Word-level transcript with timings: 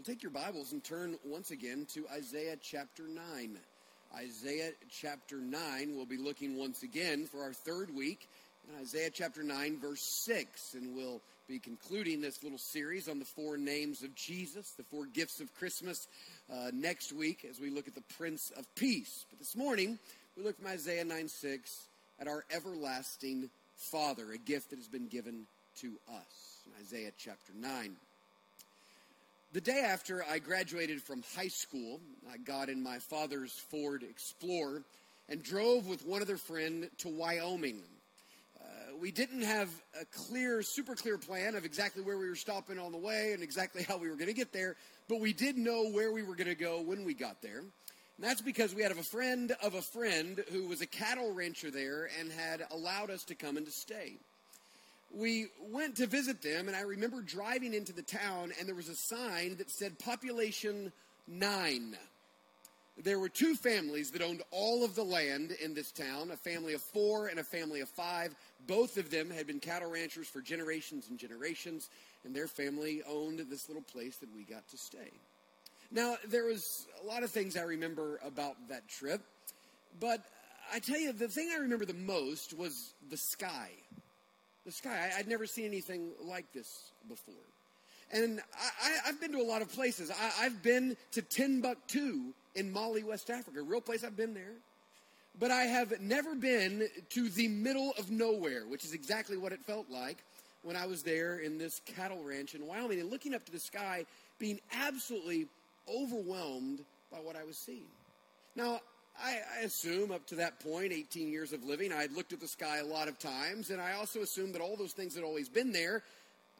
Well, 0.00 0.14
take 0.14 0.22
your 0.22 0.32
Bibles 0.32 0.72
and 0.72 0.82
turn 0.82 1.18
once 1.26 1.50
again 1.50 1.86
to 1.92 2.06
Isaiah 2.08 2.56
chapter 2.58 3.02
9. 3.06 3.58
Isaiah 4.16 4.70
chapter 4.88 5.36
9, 5.36 5.94
we'll 5.94 6.06
be 6.06 6.16
looking 6.16 6.56
once 6.56 6.82
again 6.82 7.26
for 7.26 7.42
our 7.42 7.52
third 7.52 7.94
week 7.94 8.26
in 8.66 8.80
Isaiah 8.80 9.10
chapter 9.10 9.42
9, 9.42 9.78
verse 9.78 10.00
6. 10.24 10.72
And 10.72 10.96
we'll 10.96 11.20
be 11.46 11.58
concluding 11.58 12.22
this 12.22 12.42
little 12.42 12.56
series 12.56 13.10
on 13.10 13.18
the 13.18 13.26
four 13.26 13.58
names 13.58 14.02
of 14.02 14.14
Jesus, 14.14 14.70
the 14.70 14.84
four 14.84 15.04
gifts 15.04 15.38
of 15.38 15.54
Christmas, 15.54 16.08
uh, 16.50 16.70
next 16.72 17.12
week 17.12 17.46
as 17.46 17.60
we 17.60 17.68
look 17.68 17.86
at 17.86 17.94
the 17.94 18.14
Prince 18.16 18.52
of 18.56 18.74
Peace. 18.76 19.26
But 19.28 19.38
this 19.38 19.54
morning, 19.54 19.98
we 20.34 20.42
look 20.42 20.56
from 20.56 20.68
Isaiah 20.68 21.04
9 21.04 21.28
6 21.28 21.88
at 22.18 22.26
our 22.26 22.46
everlasting 22.50 23.50
Father, 23.76 24.32
a 24.32 24.38
gift 24.38 24.70
that 24.70 24.78
has 24.78 24.88
been 24.88 25.08
given 25.08 25.44
to 25.82 25.92
us. 26.08 26.62
Isaiah 26.80 27.12
chapter 27.18 27.52
9. 27.54 27.96
The 29.52 29.60
day 29.60 29.80
after 29.80 30.24
I 30.30 30.38
graduated 30.38 31.02
from 31.02 31.24
high 31.34 31.48
school, 31.48 32.00
I 32.32 32.36
got 32.36 32.68
in 32.68 32.80
my 32.80 33.00
father's 33.00 33.50
Ford 33.50 34.04
Explorer 34.04 34.84
and 35.28 35.42
drove 35.42 35.88
with 35.88 36.06
one 36.06 36.22
other 36.22 36.36
friend 36.36 36.88
to 36.98 37.08
Wyoming. 37.08 37.82
Uh, 38.60 38.64
we 39.00 39.10
didn't 39.10 39.42
have 39.42 39.68
a 40.00 40.04
clear, 40.04 40.62
super 40.62 40.94
clear 40.94 41.18
plan 41.18 41.56
of 41.56 41.64
exactly 41.64 42.00
where 42.00 42.16
we 42.16 42.28
were 42.28 42.36
stopping 42.36 42.78
on 42.78 42.92
the 42.92 42.98
way 42.98 43.32
and 43.32 43.42
exactly 43.42 43.82
how 43.82 43.98
we 43.98 44.08
were 44.08 44.14
going 44.14 44.28
to 44.28 44.34
get 44.34 44.52
there, 44.52 44.76
but 45.08 45.18
we 45.18 45.32
did 45.32 45.58
know 45.58 45.90
where 45.90 46.12
we 46.12 46.22
were 46.22 46.36
going 46.36 46.46
to 46.46 46.54
go 46.54 46.80
when 46.80 47.04
we 47.04 47.12
got 47.12 47.42
there. 47.42 47.58
And 47.58 47.68
that's 48.20 48.42
because 48.42 48.72
we 48.72 48.82
had 48.82 48.92
a 48.92 49.02
friend 49.02 49.52
of 49.64 49.74
a 49.74 49.82
friend 49.82 50.44
who 50.52 50.68
was 50.68 50.80
a 50.80 50.86
cattle 50.86 51.34
rancher 51.34 51.72
there 51.72 52.08
and 52.20 52.30
had 52.30 52.62
allowed 52.70 53.10
us 53.10 53.24
to 53.24 53.34
come 53.34 53.56
and 53.56 53.66
to 53.66 53.72
stay 53.72 54.18
we 55.14 55.48
went 55.70 55.96
to 55.96 56.06
visit 56.06 56.42
them, 56.42 56.68
and 56.68 56.76
I 56.76 56.82
remember 56.82 57.20
driving 57.20 57.74
into 57.74 57.92
the 57.92 58.02
town, 58.02 58.52
and 58.58 58.68
there 58.68 58.74
was 58.74 58.88
a 58.88 58.94
sign 58.94 59.56
that 59.56 59.70
said 59.70 59.98
population 59.98 60.92
nine. 61.26 61.96
There 63.02 63.18
were 63.18 63.28
two 63.28 63.54
families 63.54 64.10
that 64.10 64.22
owned 64.22 64.42
all 64.50 64.84
of 64.84 64.94
the 64.94 65.04
land 65.04 65.52
in 65.52 65.74
this 65.74 65.90
town 65.90 66.30
a 66.30 66.36
family 66.36 66.74
of 66.74 66.82
four 66.82 67.28
and 67.28 67.38
a 67.38 67.44
family 67.44 67.80
of 67.80 67.88
five. 67.88 68.34
Both 68.66 68.98
of 68.98 69.10
them 69.10 69.30
had 69.30 69.46
been 69.46 69.58
cattle 69.58 69.90
ranchers 69.90 70.28
for 70.28 70.40
generations 70.40 71.08
and 71.08 71.18
generations, 71.18 71.88
and 72.24 72.34
their 72.34 72.48
family 72.48 73.02
owned 73.08 73.38
this 73.50 73.68
little 73.68 73.84
place 73.84 74.16
that 74.18 74.28
we 74.34 74.42
got 74.42 74.68
to 74.68 74.76
stay. 74.76 75.10
Now, 75.90 76.16
there 76.28 76.44
was 76.44 76.86
a 77.02 77.06
lot 77.06 77.24
of 77.24 77.30
things 77.30 77.56
I 77.56 77.62
remember 77.62 78.20
about 78.24 78.54
that 78.68 78.86
trip, 78.88 79.22
but 79.98 80.20
I 80.72 80.78
tell 80.78 81.00
you, 81.00 81.12
the 81.12 81.26
thing 81.26 81.50
I 81.52 81.58
remember 81.58 81.84
the 81.84 81.94
most 81.94 82.56
was 82.56 82.94
the 83.08 83.16
sky 83.16 83.70
the 84.70 84.76
sky. 84.76 85.10
I, 85.14 85.18
would 85.18 85.28
never 85.28 85.46
seen 85.46 85.66
anything 85.66 86.10
like 86.24 86.52
this 86.52 86.92
before. 87.08 87.34
And 88.12 88.40
I, 88.84 89.06
have 89.06 89.20
been 89.20 89.32
to 89.32 89.38
a 89.38 89.42
lot 89.42 89.62
of 89.62 89.72
places. 89.72 90.10
I, 90.10 90.44
I've 90.44 90.62
been 90.62 90.96
to 91.12 91.22
Timbuktu 91.22 92.32
in 92.54 92.72
Mali, 92.72 93.02
West 93.02 93.30
Africa, 93.30 93.62
real 93.62 93.80
place 93.80 94.04
I've 94.04 94.16
been 94.16 94.34
there. 94.34 94.54
But 95.38 95.50
I 95.50 95.62
have 95.62 96.00
never 96.00 96.34
been 96.34 96.88
to 97.10 97.28
the 97.30 97.48
middle 97.48 97.92
of 97.98 98.10
nowhere, 98.10 98.66
which 98.66 98.84
is 98.84 98.94
exactly 98.94 99.36
what 99.36 99.52
it 99.52 99.60
felt 99.60 99.86
like 99.90 100.18
when 100.62 100.76
I 100.76 100.86
was 100.86 101.02
there 101.02 101.38
in 101.38 101.56
this 101.58 101.80
cattle 101.84 102.22
ranch 102.22 102.54
in 102.54 102.66
Wyoming 102.66 103.00
and 103.00 103.10
looking 103.10 103.34
up 103.34 103.44
to 103.46 103.52
the 103.52 103.60
sky, 103.60 104.04
being 104.38 104.60
absolutely 104.72 105.46
overwhelmed 105.88 106.80
by 107.10 107.18
what 107.18 107.36
I 107.36 107.44
was 107.44 107.56
seeing. 107.56 107.86
Now, 108.54 108.80
I, 109.22 109.38
I, 109.58 109.62
assume 109.64 110.10
up 110.12 110.26
to 110.28 110.36
that 110.36 110.60
point, 110.60 110.92
18 110.92 111.28
years 111.30 111.52
of 111.52 111.64
living, 111.64 111.92
I 111.92 112.02
had 112.02 112.12
looked 112.12 112.32
at 112.32 112.40
the 112.40 112.48
sky 112.48 112.78
a 112.78 112.84
lot 112.84 113.08
of 113.08 113.18
times, 113.18 113.70
and 113.70 113.80
I 113.80 113.92
also 113.92 114.20
assumed 114.20 114.54
that 114.54 114.62
all 114.62 114.76
those 114.76 114.92
things 114.92 115.14
had 115.14 115.24
always 115.24 115.48
been 115.48 115.72
there. 115.72 116.02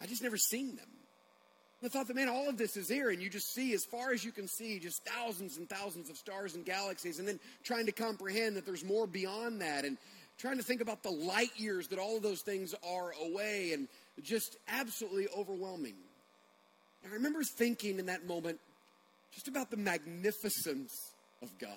I 0.00 0.06
just 0.06 0.22
never 0.22 0.36
seen 0.36 0.77
them. 0.77 0.88
I 1.83 1.88
thought 1.88 2.08
that, 2.08 2.16
man, 2.16 2.28
all 2.28 2.48
of 2.48 2.58
this 2.58 2.77
is 2.77 2.88
here, 2.88 3.08
and 3.08 3.22
you 3.22 3.31
just 3.31 3.55
see, 3.55 3.72
as 3.72 3.84
far 3.84 4.12
as 4.12 4.22
you 4.22 4.33
can 4.33 4.47
see, 4.47 4.78
just 4.78 5.03
thousands 5.05 5.56
and 5.56 5.69
thousands 5.69 6.11
of 6.11 6.16
stars 6.16 6.55
and 6.55 6.64
galaxies, 6.64 7.19
and 7.19 7.27
then 7.27 7.41
trying 7.64 7.86
to 7.86 7.92
comprehend 7.92 8.56
that 8.56 8.66
there's 8.66 8.84
more 8.84 9.06
beyond 9.06 9.62
that, 9.62 9.84
and 9.84 9.97
trying 10.37 10.59
to 10.59 10.62
think 10.62 10.82
about 10.82 11.03
the 11.03 11.10
light 11.10 11.53
years 11.56 11.88
that 11.88 11.99
all 11.99 12.16
of 12.16 12.22
those 12.22 12.43
things 12.43 12.75
are 12.87 13.15
away, 13.22 13.72
and 13.72 13.88
just 14.22 14.59
absolutely 14.69 15.26
overwhelming. 15.37 15.94
And 17.03 17.12
I 17.12 17.16
remember 17.16 17.43
thinking 17.43 17.99
in 17.99 18.06
that 18.06 18.26
moment 18.26 18.60
just 19.32 19.49
about 19.49 19.70
the 19.70 19.78
magnificence 19.78 21.12
of 21.41 21.56
God 21.59 21.70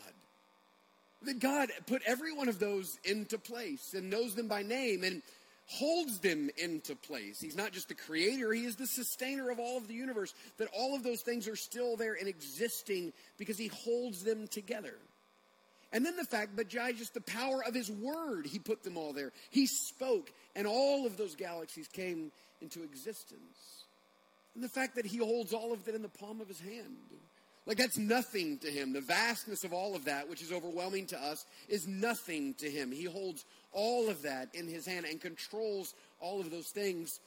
that 1.26 1.40
God 1.40 1.70
put 1.88 2.02
every 2.06 2.34
one 2.34 2.50
of 2.50 2.60
those 2.60 2.98
into 3.04 3.38
place 3.38 3.94
and 3.94 4.10
knows 4.10 4.36
them 4.36 4.48
by 4.48 4.64
name 4.64 5.04
and 5.04 5.22
holds 5.68 6.20
them 6.20 6.50
into 6.58 6.96
place. 6.96 7.40
He's 7.40 7.56
not 7.56 7.72
just 7.72 7.88
the 7.88 7.96
creator, 7.96 8.54
he 8.54 8.66
is 8.66 8.76
the 8.76 8.88
sustainer 8.88 9.50
of 9.50 9.60
all 9.60 9.78
of 9.78 9.88
the 9.88 9.94
universe. 9.94 10.34
That 10.58 10.70
all 10.78 10.96
of 10.96 11.04
those 11.04 11.22
things 11.22 11.48
are 11.48 11.56
still 11.56 11.96
there 11.96 12.14
and 12.14 12.28
existing 12.28 13.14
because 13.38 13.58
he 13.58 13.68
holds 13.68 14.24
them 14.24 14.48
together. 14.48 14.96
And 15.92 16.04
then 16.04 16.16
the 16.16 16.26
fact 16.26 16.56
that 16.56 16.74
by 16.74 16.92
just 16.92 17.14
the 17.14 17.22
power 17.22 17.64
of 17.64 17.76
his 17.76 17.90
word, 17.90 18.48
he 18.48 18.58
put 18.58 18.84
them 18.84 18.98
all 18.98 19.14
there. 19.14 19.32
He 19.52 19.68
spoke, 19.68 20.32
and 20.56 20.66
all 20.66 21.06
of 21.06 21.18
those 21.18 21.36
galaxies 21.36 21.88
came 21.88 22.32
into 22.62 22.82
existence. 22.82 23.86
And 24.56 24.64
the 24.64 24.70
fact 24.70 24.96
that 24.96 25.06
he 25.06 25.18
holds 25.18 25.54
all 25.54 25.72
of 25.72 25.86
that 25.86 25.94
in 25.94 26.02
the 26.02 26.10
palm 26.10 26.42
of 26.42 26.48
his 26.48 26.60
hand. 26.60 26.98
Like 27.66 27.78
that's 27.78 27.98
nothing 27.98 28.58
to 28.60 28.70
him. 28.70 28.92
The 28.92 29.02
vastness 29.02 29.64
of 29.64 29.72
all 29.72 29.96
of 29.96 30.06
that, 30.06 30.30
which 30.30 30.42
is 30.42 30.52
overwhelming 30.52 31.06
to 31.08 31.18
us, 31.22 31.46
is 31.70 31.88
nothing 31.88 32.56
to 32.56 32.70
him. 32.70 32.92
He 32.92 33.06
holds 33.06 33.46
all 33.72 34.10
of 34.10 34.24
that 34.24 34.54
in 34.54 34.68
his 34.68 34.86
hand 34.86 35.06
and 35.06 35.22
controls 35.22 35.94
all 36.20 36.42
of 36.42 36.52
those 36.52 36.70
things. 36.74 37.20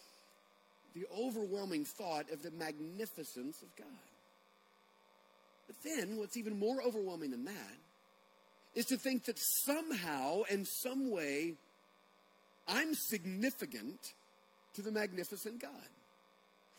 The 0.94 1.06
overwhelming 1.18 1.84
thought 1.84 2.30
of 2.30 2.42
the 2.42 2.50
magnificence 2.50 3.62
of 3.62 3.74
God. 3.76 3.86
But 5.66 5.76
then, 5.84 6.16
what's 6.16 6.36
even 6.36 6.58
more 6.58 6.82
overwhelming 6.82 7.30
than 7.30 7.46
that 7.46 7.76
is 8.74 8.84
to 8.86 8.96
think 8.96 9.24
that 9.24 9.38
somehow 9.64 10.42
and 10.50 10.66
some 10.66 11.10
way 11.10 11.54
I'm 12.68 12.94
significant 12.94 13.98
to 14.74 14.82
the 14.82 14.92
magnificent 14.92 15.60
God 15.60 15.70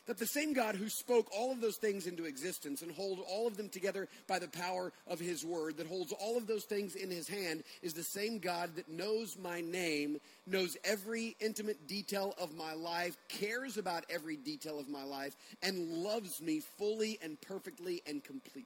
that 0.08 0.16
the 0.16 0.26
same 0.26 0.54
God 0.54 0.74
who 0.74 0.88
spoke 0.88 1.28
all 1.36 1.52
of 1.52 1.60
those 1.60 1.76
things 1.76 2.06
into 2.06 2.24
existence 2.24 2.80
and 2.80 2.90
hold 2.90 3.20
all 3.28 3.46
of 3.46 3.58
them 3.58 3.68
together 3.68 4.08
by 4.26 4.38
the 4.38 4.48
power 4.48 4.90
of 5.06 5.20
his 5.20 5.44
word, 5.44 5.76
that 5.76 5.86
holds 5.86 6.12
all 6.12 6.38
of 6.38 6.46
those 6.46 6.64
things 6.64 6.96
in 6.96 7.10
his 7.10 7.28
hand, 7.28 7.62
is 7.82 7.92
the 7.92 8.02
same 8.02 8.38
God 8.38 8.74
that 8.76 8.88
knows 8.88 9.36
my 9.36 9.60
name, 9.60 10.16
knows 10.46 10.78
every 10.82 11.36
intimate 11.40 11.86
detail 11.86 12.34
of 12.40 12.56
my 12.56 12.72
life, 12.72 13.18
cares 13.28 13.76
about 13.76 14.06
every 14.08 14.36
detail 14.36 14.80
of 14.80 14.88
my 14.88 15.04
life, 15.04 15.36
and 15.62 16.02
loves 16.02 16.40
me 16.40 16.60
fully 16.78 17.18
and 17.22 17.38
perfectly 17.42 18.02
and 18.06 18.24
completely. 18.24 18.64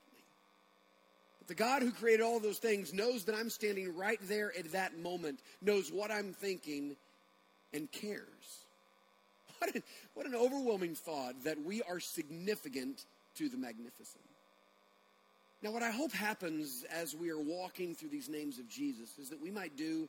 The 1.49 1.55
God 1.57 1.83
who 1.83 1.91
created 1.91 2.23
all 2.23 2.39
those 2.39 2.59
things 2.59 2.95
knows 2.95 3.25
that 3.25 3.35
I'm 3.35 3.51
standing 3.51 3.97
right 3.97 4.21
there 4.29 4.53
at 4.57 4.71
that 4.73 4.97
moment, 4.97 5.41
knows 5.61 5.91
what 5.91 6.13
I'm 6.13 6.35
thinking, 6.35 6.95
and 7.75 7.91
cares. 7.91 8.62
What 9.63 9.77
an, 9.77 9.83
what 10.15 10.27
an 10.27 10.35
overwhelming 10.35 10.97
thought 10.97 11.45
that 11.45 11.65
we 11.65 11.83
are 11.83 12.01
significant 12.01 13.05
to 13.37 13.49
the 13.49 13.57
magnificent. 13.57 14.25
Now, 15.63 15.71
what 15.71 15.85
I 15.85 15.93
hope 15.93 16.11
happens 16.11 16.85
as 16.93 17.15
we 17.15 17.31
are 17.31 17.39
walking 17.39 17.95
through 17.95 18.09
these 18.09 18.29
names 18.29 18.59
of 18.59 18.69
Jesus 18.69 19.17
is 19.21 19.29
that 19.29 19.41
we 19.41 19.53
might 19.53 19.77
do 19.77 20.09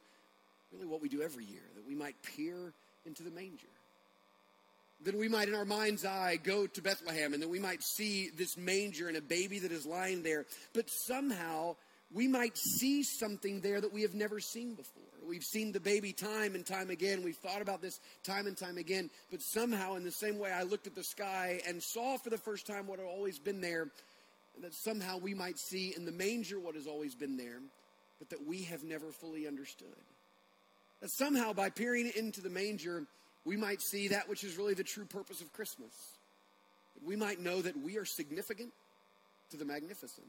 really 0.72 0.88
what 0.88 1.04
we 1.04 1.08
do 1.08 1.22
every 1.22 1.46
year, 1.46 1.62
that 1.76 1.88
we 1.88 1.94
might 1.94 2.16
peer 2.24 2.74
into 3.06 3.22
the 3.22 3.30
manger. 3.30 3.68
That 5.06 5.16
we 5.16 5.28
might, 5.28 5.50
in 5.50 5.54
our 5.54 5.66
mind's 5.66 6.04
eye, 6.04 6.40
go 6.44 6.66
to 6.66 6.82
Bethlehem 6.82 7.36
and 7.36 7.44
that 7.44 7.50
we 7.50 7.60
might 7.60 7.84
see 7.84 8.32
this 8.36 8.58
manger 8.58 9.08
and 9.08 9.18
a 9.18 9.22
baby 9.22 9.60
that 9.60 9.72
is 9.72 9.86
lying 9.86 10.24
there. 10.24 10.48
But 10.74 10.90
somehow, 10.90 11.76
we 12.14 12.28
might 12.28 12.58
see 12.58 13.04
something 13.04 13.62
there 13.62 13.82
that 13.82 13.92
we 13.92 14.04
have 14.04 14.14
never 14.14 14.40
seen 14.40 14.76
before. 14.76 15.04
We've 15.28 15.44
seen 15.44 15.72
the 15.72 15.80
baby 15.80 16.14
time 16.14 16.54
and 16.54 16.66
time 16.66 16.90
again. 16.90 17.24
We've 17.24 17.36
thought 17.36 17.62
about 17.62 17.82
this 17.82 18.00
time 18.24 18.46
and 18.46 18.56
time 18.56 18.78
again. 18.78 19.10
But 19.32 19.42
somehow, 19.42 19.96
in 19.96 20.04
the 20.04 20.12
same 20.12 20.38
way 20.38 20.52
I 20.52 20.64
looked 20.64 20.86
at 20.86 20.96
the 20.96 21.04
sky 21.04 21.62
and 21.68 21.82
saw 21.82 22.18
for 22.18 22.30
the 22.30 22.38
first 22.38 22.68
time 22.68 22.88
what 22.88 23.00
had 23.00 23.08
always 23.08 23.40
been 23.40 23.62
there, 23.62 23.90
that 24.62 24.74
somehow 24.74 25.18
we 25.18 25.34
might 25.34 25.58
see 25.58 25.94
in 25.96 26.06
the 26.06 26.12
manger 26.12 26.60
what 26.60 26.76
has 26.76 26.86
always 26.86 27.16
been 27.16 27.38
there, 27.38 27.60
but 28.20 28.30
that 28.30 28.46
we 28.46 28.64
have 28.64 28.84
never 28.84 29.12
fully 29.12 29.48
understood. 29.48 29.88
That 31.02 31.10
somehow, 31.10 31.54
by 31.54 31.70
peering 31.70 32.12
into 32.16 32.42
the 32.42 32.50
manger, 32.50 33.06
we 33.46 33.58
might 33.58 33.82
see 33.82 34.10
that 34.10 34.30
which 34.30 34.44
is 34.44 34.58
really 34.58 34.74
the 34.74 34.84
true 34.84 35.06
purpose 35.06 35.42
of 35.42 35.52
Christmas. 35.54 35.94
We 37.04 37.16
might 37.16 37.40
know 37.40 37.62
that 37.62 37.78
we 37.82 37.98
are 37.98 38.06
significant 38.06 38.72
to 39.50 39.58
the 39.58 39.66
magnificent. 39.66 40.28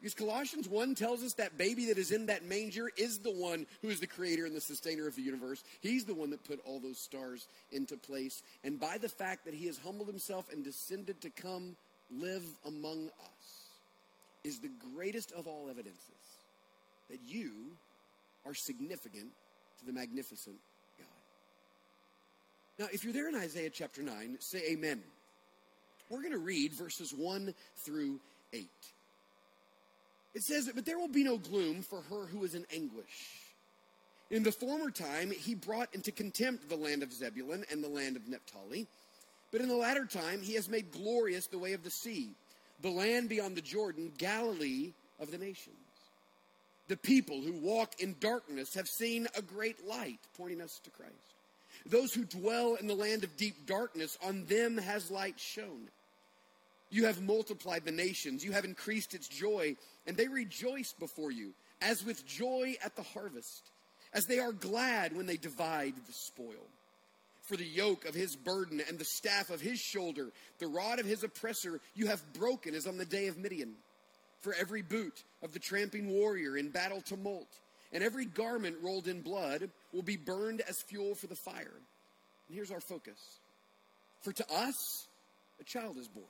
Because 0.00 0.14
Colossians 0.14 0.68
1 0.68 0.94
tells 0.94 1.22
us 1.22 1.34
that 1.34 1.56
baby 1.56 1.86
that 1.86 1.98
is 1.98 2.10
in 2.10 2.26
that 2.26 2.44
manger 2.44 2.90
is 2.96 3.18
the 3.18 3.30
one 3.30 3.66
who 3.80 3.88
is 3.88 3.98
the 3.98 4.06
creator 4.06 4.44
and 4.44 4.54
the 4.54 4.60
sustainer 4.60 5.06
of 5.06 5.16
the 5.16 5.22
universe. 5.22 5.64
He's 5.80 6.04
the 6.04 6.14
one 6.14 6.30
that 6.30 6.44
put 6.44 6.60
all 6.66 6.80
those 6.80 6.98
stars 6.98 7.48
into 7.72 7.96
place. 7.96 8.42
And 8.62 8.78
by 8.78 8.98
the 8.98 9.08
fact 9.08 9.46
that 9.46 9.54
he 9.54 9.66
has 9.66 9.78
humbled 9.78 10.08
himself 10.08 10.52
and 10.52 10.62
descended 10.62 11.22
to 11.22 11.30
come 11.30 11.76
live 12.10 12.44
among 12.66 13.06
us, 13.06 13.66
is 14.46 14.60
the 14.60 14.70
greatest 14.94 15.32
of 15.32 15.48
all 15.48 15.66
evidences 15.68 15.98
that 17.10 17.18
you 17.26 17.50
are 18.46 18.54
significant 18.54 19.28
to 19.80 19.86
the 19.86 19.92
magnificent 19.92 20.56
God. 20.98 21.06
Now, 22.78 22.86
if 22.92 23.02
you're 23.02 23.12
there 23.12 23.28
in 23.28 23.34
Isaiah 23.34 23.70
chapter 23.70 24.02
9, 24.02 24.36
say 24.38 24.62
amen. 24.70 25.02
We're 26.08 26.20
going 26.20 26.32
to 26.32 26.38
read 26.38 26.72
verses 26.72 27.12
1 27.12 27.52
through 27.78 28.20
8. 28.52 28.68
It 30.36 30.42
says, 30.42 30.70
But 30.74 30.84
there 30.84 30.98
will 30.98 31.08
be 31.08 31.24
no 31.24 31.38
gloom 31.38 31.80
for 31.80 32.02
her 32.10 32.26
who 32.26 32.44
is 32.44 32.54
in 32.54 32.66
anguish. 32.70 33.30
In 34.30 34.42
the 34.42 34.52
former 34.52 34.90
time, 34.90 35.30
he 35.30 35.54
brought 35.54 35.94
into 35.94 36.12
contempt 36.12 36.68
the 36.68 36.76
land 36.76 37.02
of 37.02 37.10
Zebulun 37.10 37.64
and 37.70 37.82
the 37.82 37.88
land 37.88 38.16
of 38.16 38.28
Naphtali. 38.28 38.86
But 39.50 39.62
in 39.62 39.68
the 39.68 39.74
latter 39.74 40.04
time, 40.04 40.42
he 40.42 40.52
has 40.52 40.68
made 40.68 40.92
glorious 40.92 41.46
the 41.46 41.56
way 41.56 41.72
of 41.72 41.82
the 41.84 41.90
sea, 41.90 42.34
the 42.82 42.90
land 42.90 43.30
beyond 43.30 43.56
the 43.56 43.62
Jordan, 43.62 44.12
Galilee 44.18 44.92
of 45.18 45.30
the 45.30 45.38
nations. 45.38 45.76
The 46.88 46.98
people 46.98 47.40
who 47.40 47.54
walk 47.54 47.98
in 47.98 48.16
darkness 48.20 48.74
have 48.74 48.88
seen 48.88 49.28
a 49.38 49.40
great 49.40 49.86
light, 49.86 50.20
pointing 50.36 50.60
us 50.60 50.78
to 50.84 50.90
Christ. 50.90 51.14
Those 51.86 52.12
who 52.12 52.24
dwell 52.24 52.74
in 52.74 52.88
the 52.88 52.94
land 52.94 53.24
of 53.24 53.38
deep 53.38 53.66
darkness, 53.66 54.18
on 54.22 54.44
them 54.44 54.76
has 54.76 55.10
light 55.10 55.40
shone. 55.40 55.88
You 56.90 57.06
have 57.06 57.20
multiplied 57.20 57.84
the 57.84 57.92
nations, 57.92 58.44
you 58.44 58.52
have 58.52 58.64
increased 58.64 59.14
its 59.14 59.28
joy, 59.28 59.76
and 60.06 60.16
they 60.16 60.28
rejoice 60.28 60.94
before 60.98 61.30
you, 61.30 61.52
as 61.82 62.04
with 62.04 62.26
joy 62.26 62.74
at 62.84 62.94
the 62.96 63.02
harvest, 63.02 63.70
as 64.12 64.26
they 64.26 64.38
are 64.38 64.52
glad 64.52 65.16
when 65.16 65.26
they 65.26 65.36
divide 65.36 65.94
the 66.06 66.12
spoil. 66.12 66.66
For 67.42 67.56
the 67.56 67.64
yoke 67.64 68.06
of 68.06 68.14
his 68.14 68.34
burden 68.34 68.80
and 68.88 68.98
the 68.98 69.04
staff 69.04 69.50
of 69.50 69.60
his 69.60 69.78
shoulder, 69.78 70.30
the 70.58 70.66
rod 70.66 70.98
of 70.98 71.06
his 71.06 71.22
oppressor, 71.22 71.80
you 71.94 72.06
have 72.06 72.32
broken 72.32 72.74
as 72.74 72.86
on 72.86 72.98
the 72.98 73.04
day 73.04 73.28
of 73.28 73.38
Midian. 73.38 73.74
For 74.40 74.54
every 74.54 74.82
boot 74.82 75.24
of 75.42 75.52
the 75.52 75.58
tramping 75.58 76.08
warrior 76.08 76.56
in 76.56 76.70
battle 76.70 77.00
tumult, 77.00 77.48
and 77.92 78.02
every 78.02 78.26
garment 78.26 78.76
rolled 78.82 79.08
in 79.08 79.22
blood 79.22 79.70
will 79.92 80.02
be 80.02 80.16
burned 80.16 80.60
as 80.68 80.82
fuel 80.82 81.14
for 81.14 81.26
the 81.26 81.36
fire. 81.36 81.72
And 82.48 82.54
here's 82.54 82.70
our 82.70 82.80
focus. 82.80 83.18
For 84.22 84.32
to 84.32 84.52
us, 84.52 85.06
a 85.60 85.64
child 85.64 85.96
is 85.98 86.08
born. 86.08 86.26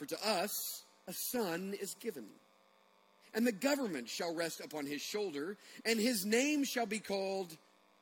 For 0.00 0.06
to 0.06 0.26
us, 0.26 0.82
a 1.08 1.12
son 1.12 1.74
is 1.78 1.94
given. 2.00 2.24
And 3.34 3.46
the 3.46 3.52
government 3.52 4.08
shall 4.08 4.34
rest 4.34 4.60
upon 4.60 4.86
his 4.86 5.02
shoulder, 5.02 5.58
and 5.84 6.00
his 6.00 6.24
name 6.24 6.64
shall 6.64 6.86
be 6.86 7.00
called 7.00 7.54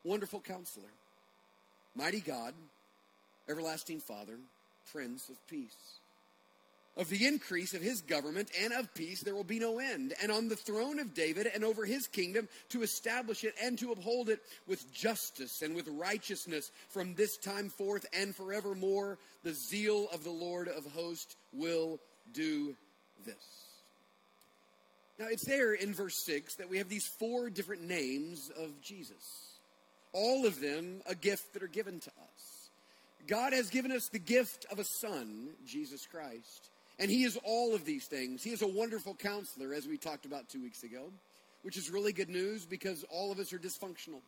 Wonderful 0.05 0.39
Counselor 0.39 0.93
Mighty 1.97 2.21
God, 2.21 2.55
everlasting 3.49 3.99
Father, 3.99 4.39
Prince 4.93 5.29
of 5.29 5.45
Peace. 5.49 5.98
Of 6.99 7.09
the 7.09 7.27
increase 7.27 7.75
of 7.75 7.81
his 7.81 8.03
government 8.03 8.51
and 8.61 8.73
of 8.73 8.93
peace 8.93 9.23
there 9.23 9.35
will 9.35 9.45
be 9.45 9.61
no 9.61 9.79
end, 9.79 10.15
and 10.21 10.33
on 10.33 10.49
the 10.49 10.57
throne 10.57 10.99
of 10.99 11.15
David 11.15 11.47
and 11.47 11.65
over 11.65 11.85
his 11.85 12.09
kingdom 12.09 12.49
to 12.71 12.83
establish 12.83 13.45
it 13.45 13.55
and 13.63 13.79
to 13.79 13.93
uphold 13.93 14.29
it 14.29 14.41
with 14.67 14.93
justice 14.93 15.63
and 15.63 15.75
with 15.75 15.89
righteousness 15.89 16.71
from 16.89 17.15
this 17.15 17.37
time 17.37 17.69
forth 17.69 18.05
and 18.13 18.35
forevermore. 18.35 19.19
The 19.45 19.55
zeal 19.55 20.09
of 20.13 20.25
the 20.25 20.31
Lord 20.31 20.69
of 20.69 20.85
hosts 20.93 21.37
will 21.53 22.01
do 22.35 22.75
this. 23.25 23.37
Now 25.19 25.27
it's 25.31 25.47
there 25.47 25.75
in 25.75 25.95
verse 25.95 26.21
6 26.27 26.57
that 26.57 26.69
we 26.69 26.79
have 26.79 26.89
these 26.89 27.07
four 27.07 27.49
different 27.49 27.83
names 27.83 28.51
of 28.61 28.81
Jesus 28.83 29.49
all 30.13 30.47
of 30.47 30.61
them 30.61 31.01
a 31.07 31.15
gift 31.15 31.53
that 31.53 31.63
are 31.63 31.69
given 31.69 32.01
to 32.01 32.11
us. 32.11 32.71
God 33.27 33.53
has 33.53 33.71
given 33.71 33.93
us 33.93 34.09
the 34.09 34.19
gift 34.19 34.67
of 34.71 34.79
a 34.79 34.85
son, 34.85 35.51
Jesus 35.67 36.07
Christ. 36.07 36.71
And 36.99 37.11
he 37.11 37.25
is 37.25 37.39
all 37.45 37.75
of 37.75 37.85
these 37.85 38.07
things. 38.07 38.43
He 38.43 38.51
is 38.51 38.63
a 38.63 38.67
wonderful 38.67 39.15
counselor, 39.15 39.73
as 39.73 39.87
we 39.87 39.97
talked 39.97 40.27
about 40.27 40.49
two 40.49 40.61
weeks 40.61 40.83
ago, 40.83 41.13
which 41.63 41.77
is 41.77 41.91
really 41.91 42.13
good 42.13 42.29
news 42.29 42.67
because 42.67 43.05
all 43.11 43.31
of 43.31 43.39
us 43.39 43.53
are 43.53 43.59
dysfunctional 43.59 44.21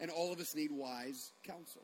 and 0.00 0.10
all 0.10 0.32
of 0.32 0.40
us 0.40 0.54
need 0.54 0.70
wise 0.72 1.32
counsel. 1.44 1.82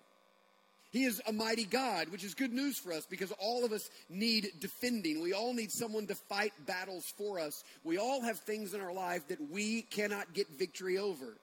He 0.90 1.04
is 1.04 1.22
a 1.26 1.32
mighty 1.32 1.64
God, 1.64 2.10
which 2.10 2.22
is 2.22 2.34
good 2.34 2.52
news 2.52 2.78
for 2.78 2.92
us 2.92 3.06
because 3.06 3.32
all 3.32 3.64
of 3.64 3.72
us 3.72 3.88
need 4.10 4.50
defending. 4.60 5.22
We 5.22 5.32
all 5.32 5.54
need 5.54 5.72
someone 5.72 6.06
to 6.08 6.14
fight 6.14 6.52
battles 6.66 7.06
for 7.16 7.38
us. 7.38 7.64
We 7.82 7.96
all 7.96 8.20
have 8.20 8.38
things 8.40 8.74
in 8.74 8.82
our 8.82 8.92
life 8.92 9.26
that 9.28 9.50
we 9.50 9.82
cannot 9.82 10.34
get 10.34 10.48
victory 10.58 10.98
over. 10.98 11.38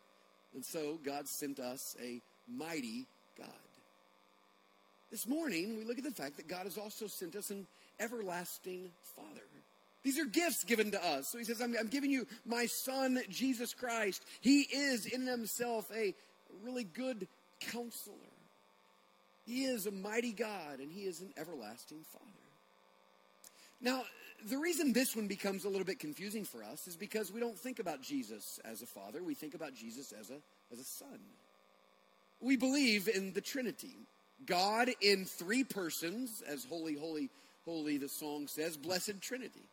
And 0.53 0.63
so 0.63 0.99
God 1.03 1.27
sent 1.27 1.59
us 1.59 1.95
a 1.99 2.21
mighty 2.47 3.07
God. 3.37 3.47
This 5.09 5.27
morning, 5.27 5.77
we 5.77 5.83
look 5.83 5.97
at 5.97 6.03
the 6.03 6.11
fact 6.11 6.37
that 6.37 6.47
God 6.47 6.65
has 6.65 6.77
also 6.77 7.07
sent 7.07 7.35
us 7.35 7.49
an 7.49 7.65
everlasting 7.99 8.91
Father. 9.15 9.41
These 10.03 10.17
are 10.19 10.25
gifts 10.25 10.63
given 10.63 10.91
to 10.91 11.05
us. 11.05 11.27
So 11.27 11.37
he 11.37 11.43
says, 11.43 11.61
I'm, 11.61 11.75
I'm, 11.77 11.87
giving 11.87 12.09
you 12.09 12.25
my 12.45 12.67
son, 12.67 13.19
Jesus 13.29 13.73
Christ. 13.73 14.23
He 14.39 14.61
is 14.61 15.05
in 15.05 15.27
himself 15.27 15.91
a 15.93 16.15
really 16.63 16.85
good 16.85 17.27
counselor. 17.59 18.15
He 19.45 19.65
is 19.65 19.87
a 19.87 19.91
mighty 19.91 20.31
God, 20.31 20.79
and 20.79 20.91
he 20.91 21.01
is 21.01 21.21
an 21.21 21.33
everlasting 21.37 22.05
Father. 22.13 22.25
Now, 23.81 24.03
the 24.47 24.57
reason 24.57 24.93
this 24.93 25.15
one 25.15 25.27
becomes 25.27 25.65
a 25.65 25.69
little 25.69 25.85
bit 25.85 25.99
confusing 25.99 26.45
for 26.45 26.63
us 26.63 26.87
is 26.87 26.95
because 26.95 27.31
we 27.31 27.39
don't 27.39 27.57
think 27.57 27.79
about 27.79 28.01
Jesus 28.01 28.59
as 28.63 28.81
a 28.81 28.85
father, 28.85 29.21
we 29.21 29.33
think 29.33 29.53
about 29.53 29.73
Jesus 29.73 30.13
as 30.17 30.29
a, 30.29 30.37
as 30.71 30.79
a 30.79 30.83
son. 30.83 31.19
We 32.41 32.55
believe 32.55 33.09
in 33.09 33.33
the 33.33 33.41
Trinity 33.41 33.95
God 34.45 34.89
in 35.01 35.25
three 35.25 35.65
persons, 35.65 36.41
as 36.47 36.63
holy, 36.63 36.95
holy, 36.95 37.29
holy 37.65 37.97
the 37.97 38.09
song 38.09 38.47
says, 38.47 38.77
blessed 38.77 39.21
Trinity. 39.21 39.63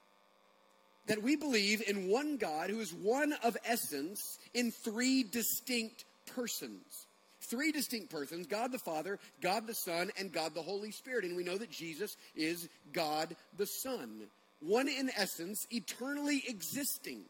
That 1.07 1.23
we 1.23 1.37
believe 1.37 1.83
in 1.89 2.09
one 2.09 2.37
God 2.37 2.71
who 2.71 2.81
is 2.81 2.93
one 2.93 3.33
of 3.45 3.57
essence 3.65 4.39
in 4.55 4.73
three 4.73 5.23
distinct 5.23 6.05
persons. 6.35 7.07
Three 7.41 7.71
distinct 7.71 8.11
persons 8.11 8.47
God 8.49 8.73
the 8.73 8.79
Father, 8.79 9.19
God 9.41 9.67
the 9.67 9.75
Son, 9.75 10.11
and 10.19 10.33
God 10.33 10.55
the 10.55 10.63
Holy 10.63 10.91
Spirit. 10.91 11.25
And 11.25 11.37
we 11.37 11.45
know 11.45 11.59
that 11.59 11.71
Jesus 11.71 12.17
is 12.35 12.69
God 12.93 13.37
the 13.57 13.67
Son. 13.67 14.23
One 14.61 14.89
in 14.89 15.11
essence, 15.17 15.67
eternally 15.71 16.43
existing 16.49 17.23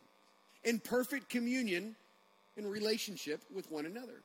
in 0.64 0.78
perfect 0.78 1.28
communion 1.28 1.96
in 2.56 2.66
relationship 2.66 3.42
with 3.54 3.70
one 3.70 3.84
another. 3.84 4.22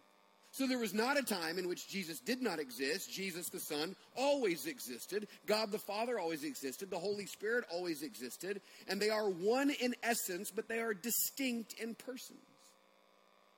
So 0.52 0.68
there 0.68 0.78
was 0.78 0.94
not 0.94 1.18
a 1.18 1.24
time 1.24 1.58
in 1.58 1.70
which 1.70 1.88
Jesus 1.88 2.20
did 2.20 2.42
not 2.42 2.60
exist. 2.60 3.12
Jesus 3.12 3.48
the 3.48 3.60
Son 3.60 3.96
always 4.18 4.66
existed. 4.66 5.28
God 5.48 5.72
the 5.72 5.80
Father 5.80 6.20
always 6.20 6.44
existed. 6.44 6.92
The 6.92 7.00
Holy 7.00 7.26
Spirit 7.26 7.64
always 7.72 8.04
existed. 8.04 8.62
And 8.90 9.02
they 9.02 9.10
are 9.10 9.30
one 9.30 9.70
in 9.70 9.96
essence, 10.04 10.52
but 10.52 10.68
they 10.68 10.80
are 10.80 10.94
distinct 10.94 11.74
in 11.82 11.96
persons. 11.96 12.40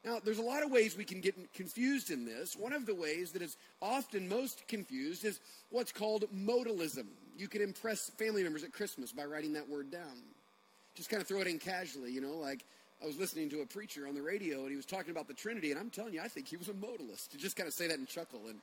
Now, 0.05 0.19
there's 0.23 0.37
a 0.37 0.43
lot 0.43 0.63
of 0.63 0.71
ways 0.71 0.97
we 0.97 1.05
can 1.05 1.21
get 1.21 1.53
confused 1.53 2.11
in 2.11 2.25
this. 2.25 2.55
One 2.57 2.73
of 2.73 2.85
the 2.85 2.93
ways 2.93 3.31
that 3.31 3.41
is 3.41 3.55
often 3.81 4.27
most 4.27 4.67
confused 4.67 5.23
is 5.23 5.39
what's 5.69 5.93
called 5.93 6.25
modalism. 6.35 7.05
You 7.37 7.47
can 7.47 7.61
impress 7.61 8.09
family 8.19 8.43
members 8.43 8.63
at 8.63 8.73
Christmas 8.73 9.13
by 9.13 9.23
writing 9.23 9.53
that 9.53 9.69
word 9.69 9.91
down. 9.91 10.21
Just 10.93 11.09
kind 11.09 11.21
of 11.21 11.27
throw 11.27 11.39
it 11.39 11.47
in 11.47 11.57
casually, 11.57 12.11
you 12.11 12.21
know, 12.21 12.35
like 12.35 12.65
I 13.03 13.05
was 13.05 13.17
listening 13.17 13.49
to 13.49 13.61
a 13.61 13.65
preacher 13.65 14.07
on 14.07 14.15
the 14.15 14.21
radio 14.21 14.61
and 14.61 14.69
he 14.69 14.77
was 14.77 14.85
talking 14.85 15.11
about 15.11 15.27
the 15.27 15.33
Trinity, 15.33 15.71
and 15.71 15.79
I'm 15.79 15.89
telling 15.89 16.13
you, 16.13 16.21
I 16.21 16.29
think 16.29 16.47
he 16.47 16.55
was 16.55 16.69
a 16.69 16.73
modalist. 16.73 17.31
To 17.31 17.37
just 17.37 17.57
kind 17.57 17.67
of 17.67 17.73
say 17.73 17.87
that 17.87 17.97
and 17.97 18.07
chuckle. 18.07 18.41
And 18.47 18.59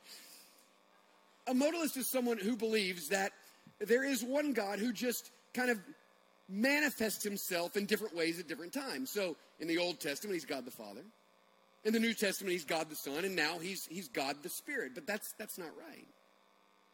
a 1.47 1.53
modalist 1.53 1.95
is 1.97 2.07
someone 2.07 2.39
who 2.39 2.55
believes 2.55 3.09
that 3.09 3.33
there 3.79 4.03
is 4.03 4.23
one 4.23 4.53
God 4.53 4.79
who 4.79 4.91
just 4.91 5.29
kind 5.53 5.69
of 5.69 5.79
manifests 6.49 7.23
himself 7.23 7.77
in 7.77 7.85
different 7.85 8.15
ways 8.15 8.39
at 8.39 8.47
different 8.47 8.73
times. 8.73 9.11
So 9.11 9.35
in 9.59 9.67
the 9.67 9.77
Old 9.77 9.99
Testament, 9.99 10.33
he's 10.33 10.45
God 10.45 10.65
the 10.65 10.71
Father. 10.71 11.01
In 11.83 11.93
the 11.93 11.99
New 11.99 12.13
Testament, 12.13 12.51
he's 12.51 12.65
God 12.65 12.89
the 12.89 12.95
Son, 12.95 13.25
and 13.25 13.35
now 13.35 13.59
he's, 13.59 13.85
he's 13.85 14.07
God 14.07 14.37
the 14.43 14.49
Spirit. 14.49 14.93
But 14.95 15.05
that's, 15.05 15.33
that's 15.37 15.57
not 15.57 15.69
right. 15.79 16.07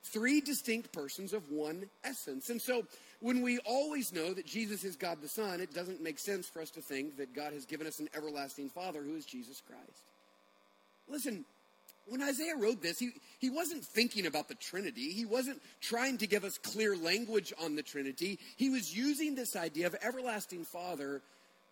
Three 0.04 0.42
distinct 0.42 0.94
persons 0.94 1.34
of 1.34 1.52
one 1.52 1.90
essence. 2.04 2.50
And 2.50 2.62
so 2.62 2.84
when 3.20 3.42
we 3.42 3.60
always 3.60 4.14
know 4.14 4.34
that 4.34 4.46
Jesus 4.46 4.84
is 4.84 4.96
God 4.96 5.22
the 5.22 5.28
Son, 5.28 5.60
it 5.60 5.74
doesn't 5.74 6.02
make 6.02 6.20
sense 6.20 6.48
for 6.48 6.62
us 6.62 6.70
to 6.72 6.82
think 6.82 7.18
that 7.18 7.36
God 7.36 7.54
has 7.54 7.66
given 7.66 7.88
us 7.88 8.00
an 8.00 8.10
everlasting 8.16 8.70
Father 8.70 9.02
who 9.04 9.16
is 9.16 9.26
Jesus 9.26 9.62
Christ. 9.68 10.04
Listen, 11.10 11.46
when 12.08 12.22
Isaiah 12.22 12.56
wrote 12.56 12.82
this, 12.82 13.00
he, 13.00 13.12
he 13.40 13.50
wasn't 13.50 13.84
thinking 13.84 14.26
about 14.26 14.48
the 14.48 14.56
Trinity. 14.56 15.12
He 15.12 15.26
wasn't 15.26 15.62
trying 15.82 16.18
to 16.20 16.28
give 16.28 16.44
us 16.44 16.58
clear 16.58 16.96
language 16.96 17.54
on 17.62 17.76
the 17.76 17.84
Trinity. 17.84 18.40
He 18.56 18.70
was 18.70 18.96
using 18.96 19.36
this 19.36 19.56
idea 19.56 19.88
of 19.88 19.96
everlasting 20.02 20.64
Father 20.64 21.22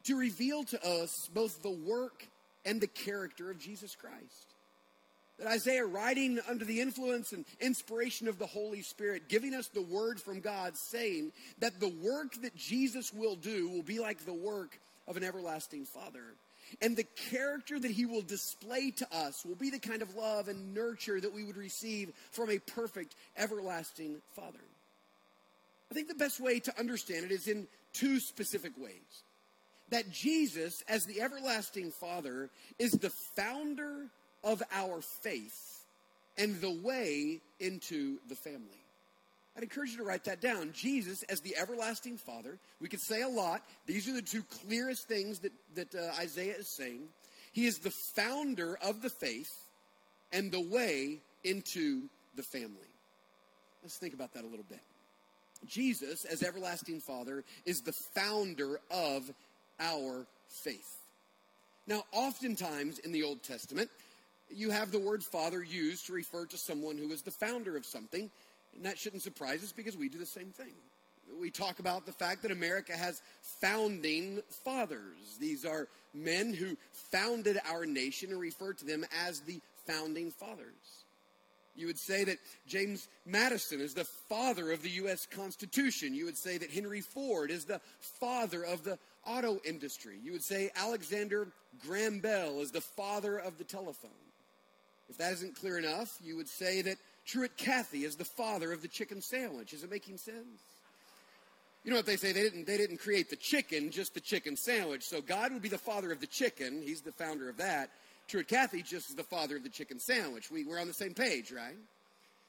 to 0.05 0.17
reveal 0.17 0.63
to 0.65 0.85
us 0.85 1.29
both 1.33 1.61
the 1.63 1.69
work 1.69 2.27
and 2.65 2.81
the 2.81 2.87
character 2.87 3.49
of 3.49 3.59
Jesus 3.59 3.95
Christ. 3.95 4.54
That 5.37 5.47
Isaiah, 5.47 5.85
writing 5.85 6.39
under 6.47 6.63
the 6.63 6.79
influence 6.79 7.33
and 7.33 7.43
inspiration 7.59 8.27
of 8.27 8.39
the 8.39 8.45
Holy 8.45 8.81
Spirit, 8.81 9.27
giving 9.27 9.53
us 9.53 9.67
the 9.67 9.81
word 9.81 10.21
from 10.21 10.39
God, 10.39 10.77
saying 10.77 11.33
that 11.59 11.79
the 11.79 11.89
work 11.89 12.41
that 12.41 12.55
Jesus 12.55 13.13
will 13.13 13.35
do 13.35 13.69
will 13.69 13.83
be 13.83 13.99
like 13.99 14.25
the 14.25 14.33
work 14.33 14.79
of 15.07 15.17
an 15.17 15.23
everlasting 15.23 15.85
Father. 15.85 16.23
And 16.81 16.95
the 16.95 17.05
character 17.29 17.79
that 17.79 17.91
he 17.91 18.05
will 18.05 18.21
display 18.21 18.91
to 18.91 19.07
us 19.15 19.45
will 19.45 19.55
be 19.55 19.69
the 19.69 19.79
kind 19.79 20.01
of 20.01 20.15
love 20.15 20.47
and 20.47 20.73
nurture 20.73 21.19
that 21.19 21.33
we 21.33 21.43
would 21.43 21.57
receive 21.57 22.11
from 22.31 22.49
a 22.49 22.59
perfect, 22.59 23.15
everlasting 23.37 24.17
Father. 24.35 24.59
I 25.91 25.93
think 25.93 26.07
the 26.07 26.15
best 26.15 26.39
way 26.39 26.59
to 26.61 26.79
understand 26.79 27.25
it 27.25 27.31
is 27.31 27.47
in 27.47 27.67
two 27.93 28.19
specific 28.19 28.71
ways 28.77 29.23
that 29.89 30.11
Jesus, 30.11 30.83
as 30.89 31.05
the 31.05 31.21
everlasting 31.21 31.91
Father, 31.91 32.49
is 32.79 32.91
the 32.93 33.11
founder 33.35 34.07
of 34.45 34.63
our 34.71 35.01
faith 35.01 35.83
and 36.37 36.61
the 36.61 36.71
way 36.71 37.41
into 37.59 38.17
the 38.29 38.35
family. 38.35 38.79
I'd 39.57 39.63
encourage 39.63 39.91
you 39.91 39.97
to 39.97 40.03
write 40.03 40.25
that 40.25 40.41
down. 40.41 40.71
Jesus 40.73 41.23
as 41.23 41.39
the 41.41 41.55
everlasting 41.55 42.17
Father. 42.17 42.57
We 42.81 42.89
could 42.89 42.99
say 42.99 43.21
a 43.21 43.27
lot. 43.27 43.61
These 43.85 44.07
are 44.09 44.13
the 44.13 44.21
two 44.21 44.43
clearest 44.43 45.07
things 45.07 45.39
that, 45.39 45.53
that 45.75 45.95
uh, 45.95 46.11
Isaiah 46.19 46.55
is 46.57 46.67
saying. 46.67 47.01
He 47.53 47.65
is 47.65 47.79
the 47.79 47.91
founder 47.91 48.77
of 48.83 49.01
the 49.01 49.09
faith 49.09 49.53
and 50.33 50.51
the 50.51 50.59
way 50.61 51.19
into 51.45 52.03
the 52.35 52.43
family. 52.43 52.89
Let's 53.81 53.97
think 53.97 54.13
about 54.13 54.33
that 54.33 54.43
a 54.43 54.47
little 54.47 54.65
bit. 54.67 54.81
Jesus, 55.65 56.25
as 56.25 56.43
everlasting 56.43 56.99
Father, 56.99 57.45
is 57.65 57.81
the 57.81 57.93
founder 57.93 58.81
of 58.91 59.31
our 59.79 60.25
faith. 60.49 60.97
Now, 61.87 62.03
oftentimes 62.11 62.99
in 62.99 63.13
the 63.13 63.23
Old 63.23 63.41
Testament, 63.41 63.89
you 64.49 64.69
have 64.71 64.91
the 64.91 64.99
word 64.99 65.23
father 65.23 65.63
used 65.63 66.07
to 66.07 66.13
refer 66.13 66.45
to 66.45 66.57
someone 66.57 66.97
who 66.97 67.11
is 67.11 67.21
the 67.21 67.31
founder 67.31 67.75
of 67.75 67.85
something, 67.85 68.29
and 68.75 68.85
that 68.85 68.97
shouldn't 68.97 69.23
surprise 69.23 69.63
us 69.63 69.71
because 69.71 69.97
we 69.97 70.09
do 70.09 70.17
the 70.17 70.25
same 70.25 70.49
thing. 70.49 70.73
We 71.39 71.49
talk 71.49 71.79
about 71.79 72.05
the 72.05 72.11
fact 72.11 72.43
that 72.43 72.51
America 72.51 72.93
has 72.93 73.21
founding 73.59 74.41
fathers. 74.63 75.37
These 75.39 75.65
are 75.65 75.87
men 76.13 76.53
who 76.53 76.77
founded 77.11 77.59
our 77.69 77.85
nation 77.85 78.31
and 78.31 78.39
refer 78.39 78.73
to 78.73 78.85
them 78.85 79.05
as 79.25 79.41
the 79.41 79.59
founding 79.87 80.31
fathers. 80.31 81.05
You 81.75 81.87
would 81.87 81.99
say 81.99 82.23
that 82.23 82.37
James 82.67 83.07
Madison 83.25 83.81
is 83.81 83.93
the 83.93 84.05
father 84.29 84.71
of 84.71 84.81
the 84.81 84.89
U.S. 84.91 85.25
Constitution. 85.25 86.13
You 86.13 86.25
would 86.25 86.37
say 86.37 86.57
that 86.57 86.71
Henry 86.71 87.01
Ford 87.01 87.51
is 87.51 87.65
the 87.65 87.81
father 88.19 88.63
of 88.63 88.83
the 88.83 88.97
auto 89.25 89.59
industry. 89.65 90.17
You 90.23 90.31
would 90.31 90.43
say 90.43 90.69
Alexander 90.75 91.49
Graham 91.85 92.19
Bell 92.19 92.61
is 92.61 92.71
the 92.71 92.81
father 92.81 93.37
of 93.37 93.57
the 93.57 93.65
telephone. 93.65 94.11
If 95.09 95.17
that 95.17 95.33
isn't 95.33 95.55
clear 95.55 95.77
enough, 95.77 96.17
you 96.23 96.35
would 96.35 96.49
say 96.49 96.81
that 96.81 96.97
Truett 97.25 97.57
Cathy 97.57 98.05
is 98.05 98.15
the 98.15 98.25
father 98.25 98.71
of 98.71 98.81
the 98.81 98.87
chicken 98.87 99.21
sandwich. 99.21 99.73
Is 99.73 99.83
it 99.83 99.91
making 99.91 100.17
sense? 100.17 100.61
You 101.83 101.91
know 101.91 101.97
what 101.97 102.07
they 102.07 102.15
say? 102.15 102.31
They 102.31 102.41
didn't, 102.41 102.65
they 102.65 102.77
didn't 102.77 102.97
create 102.97 103.29
the 103.29 103.35
chicken, 103.35 103.91
just 103.91 104.15
the 104.15 104.19
chicken 104.19 104.57
sandwich. 104.57 105.03
So 105.03 105.21
God 105.21 105.53
would 105.53 105.61
be 105.61 105.69
the 105.69 105.77
father 105.77 106.11
of 106.11 106.19
the 106.19 106.27
chicken. 106.27 106.81
He's 106.83 107.01
the 107.01 107.11
founder 107.11 107.47
of 107.47 107.57
that. 107.57 107.91
Truett 108.27 108.47
Cathy 108.47 108.81
just 108.81 109.09
is 109.09 109.15
the 109.15 109.23
father 109.23 109.57
of 109.57 109.63
the 109.63 109.69
chicken 109.69 109.99
sandwich. 109.99 110.49
We, 110.49 110.65
we're 110.65 110.79
on 110.79 110.87
the 110.87 110.93
same 110.93 111.13
page, 111.13 111.51
right? 111.51 111.75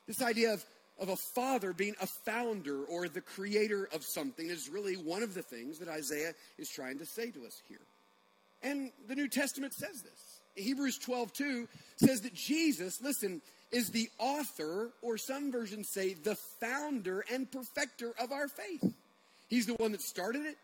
This 0.06 0.22
idea 0.22 0.54
of, 0.54 0.64
of 0.98 1.10
a 1.10 1.16
father 1.16 1.74
being 1.74 1.94
a 2.00 2.06
founder 2.06 2.84
or 2.84 3.08
the 3.08 3.20
creator 3.20 3.88
of 3.92 4.04
something 4.04 4.48
is 4.48 4.70
really 4.70 4.94
one 4.94 5.22
of 5.22 5.34
the 5.34 5.42
things 5.42 5.80
that 5.80 5.88
Isaiah 5.88 6.32
is 6.56 6.70
trying 6.70 6.98
to 6.98 7.06
say 7.06 7.30
to 7.30 7.44
us 7.44 7.60
here. 7.68 7.80
And 8.62 8.90
the 9.06 9.14
New 9.14 9.28
Testament 9.28 9.74
says 9.74 10.00
this. 10.00 10.40
Hebrews 10.56 10.98
12, 10.98 11.32
2 11.32 11.68
says 11.96 12.22
that 12.22 12.34
Jesus, 12.34 13.00
listen, 13.02 13.40
is 13.70 13.90
the 13.90 14.08
author, 14.18 14.90
or 15.02 15.18
some 15.18 15.52
versions 15.52 15.88
say 15.88 16.14
the 16.14 16.34
founder 16.34 17.24
and 17.32 17.50
perfecter 17.50 18.12
of 18.20 18.32
our 18.32 18.48
faith. 18.48 18.94
He's 19.48 19.66
the 19.66 19.74
one 19.74 19.92
that 19.92 20.02
started 20.02 20.46
it, 20.46 20.56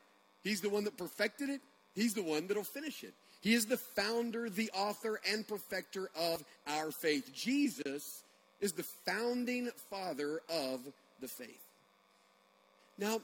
He's 0.42 0.60
the 0.60 0.70
one 0.70 0.84
that 0.84 0.96
perfected 0.96 1.48
it, 1.48 1.60
He's 1.94 2.14
the 2.14 2.22
one 2.22 2.46
that'll 2.46 2.64
finish 2.64 3.04
it. 3.04 3.14
He 3.40 3.54
is 3.54 3.66
the 3.66 3.76
founder, 3.76 4.48
the 4.48 4.70
author, 4.72 5.20
and 5.30 5.46
perfecter 5.46 6.10
of 6.16 6.44
our 6.66 6.92
faith. 6.92 7.32
Jesus 7.34 8.22
is 8.60 8.72
the 8.72 8.84
founding 8.84 9.68
father 9.90 10.40
of 10.48 10.80
the 11.20 11.26
faith. 11.26 11.66
Now, 12.98 13.20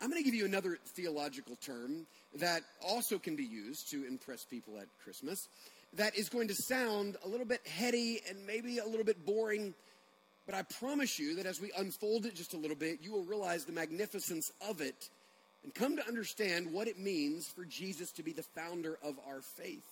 I'm 0.00 0.10
going 0.10 0.22
to 0.22 0.24
give 0.24 0.34
you 0.34 0.46
another 0.46 0.78
theological 0.86 1.56
term 1.56 2.06
that 2.36 2.62
also 2.86 3.18
can 3.18 3.36
be 3.36 3.44
used 3.44 3.90
to 3.90 4.06
impress 4.06 4.44
people 4.44 4.78
at 4.78 4.86
Christmas 5.02 5.48
that 5.94 6.16
is 6.16 6.28
going 6.28 6.48
to 6.48 6.54
sound 6.54 7.16
a 7.24 7.28
little 7.28 7.46
bit 7.46 7.66
heady 7.66 8.20
and 8.28 8.46
maybe 8.46 8.78
a 8.78 8.84
little 8.84 9.04
bit 9.04 9.24
boring, 9.24 9.74
but 10.46 10.54
I 10.54 10.62
promise 10.62 11.18
you 11.18 11.36
that 11.36 11.46
as 11.46 11.60
we 11.60 11.72
unfold 11.76 12.26
it 12.26 12.34
just 12.34 12.54
a 12.54 12.58
little 12.58 12.76
bit, 12.76 13.00
you 13.02 13.12
will 13.12 13.24
realize 13.24 13.64
the 13.64 13.72
magnificence 13.72 14.50
of 14.68 14.80
it 14.80 15.08
and 15.64 15.74
come 15.74 15.96
to 15.96 16.06
understand 16.06 16.72
what 16.72 16.88
it 16.88 16.98
means 16.98 17.48
for 17.48 17.64
Jesus 17.64 18.12
to 18.12 18.22
be 18.22 18.32
the 18.32 18.42
founder 18.42 18.98
of 19.02 19.18
our 19.28 19.40
faith. 19.40 19.86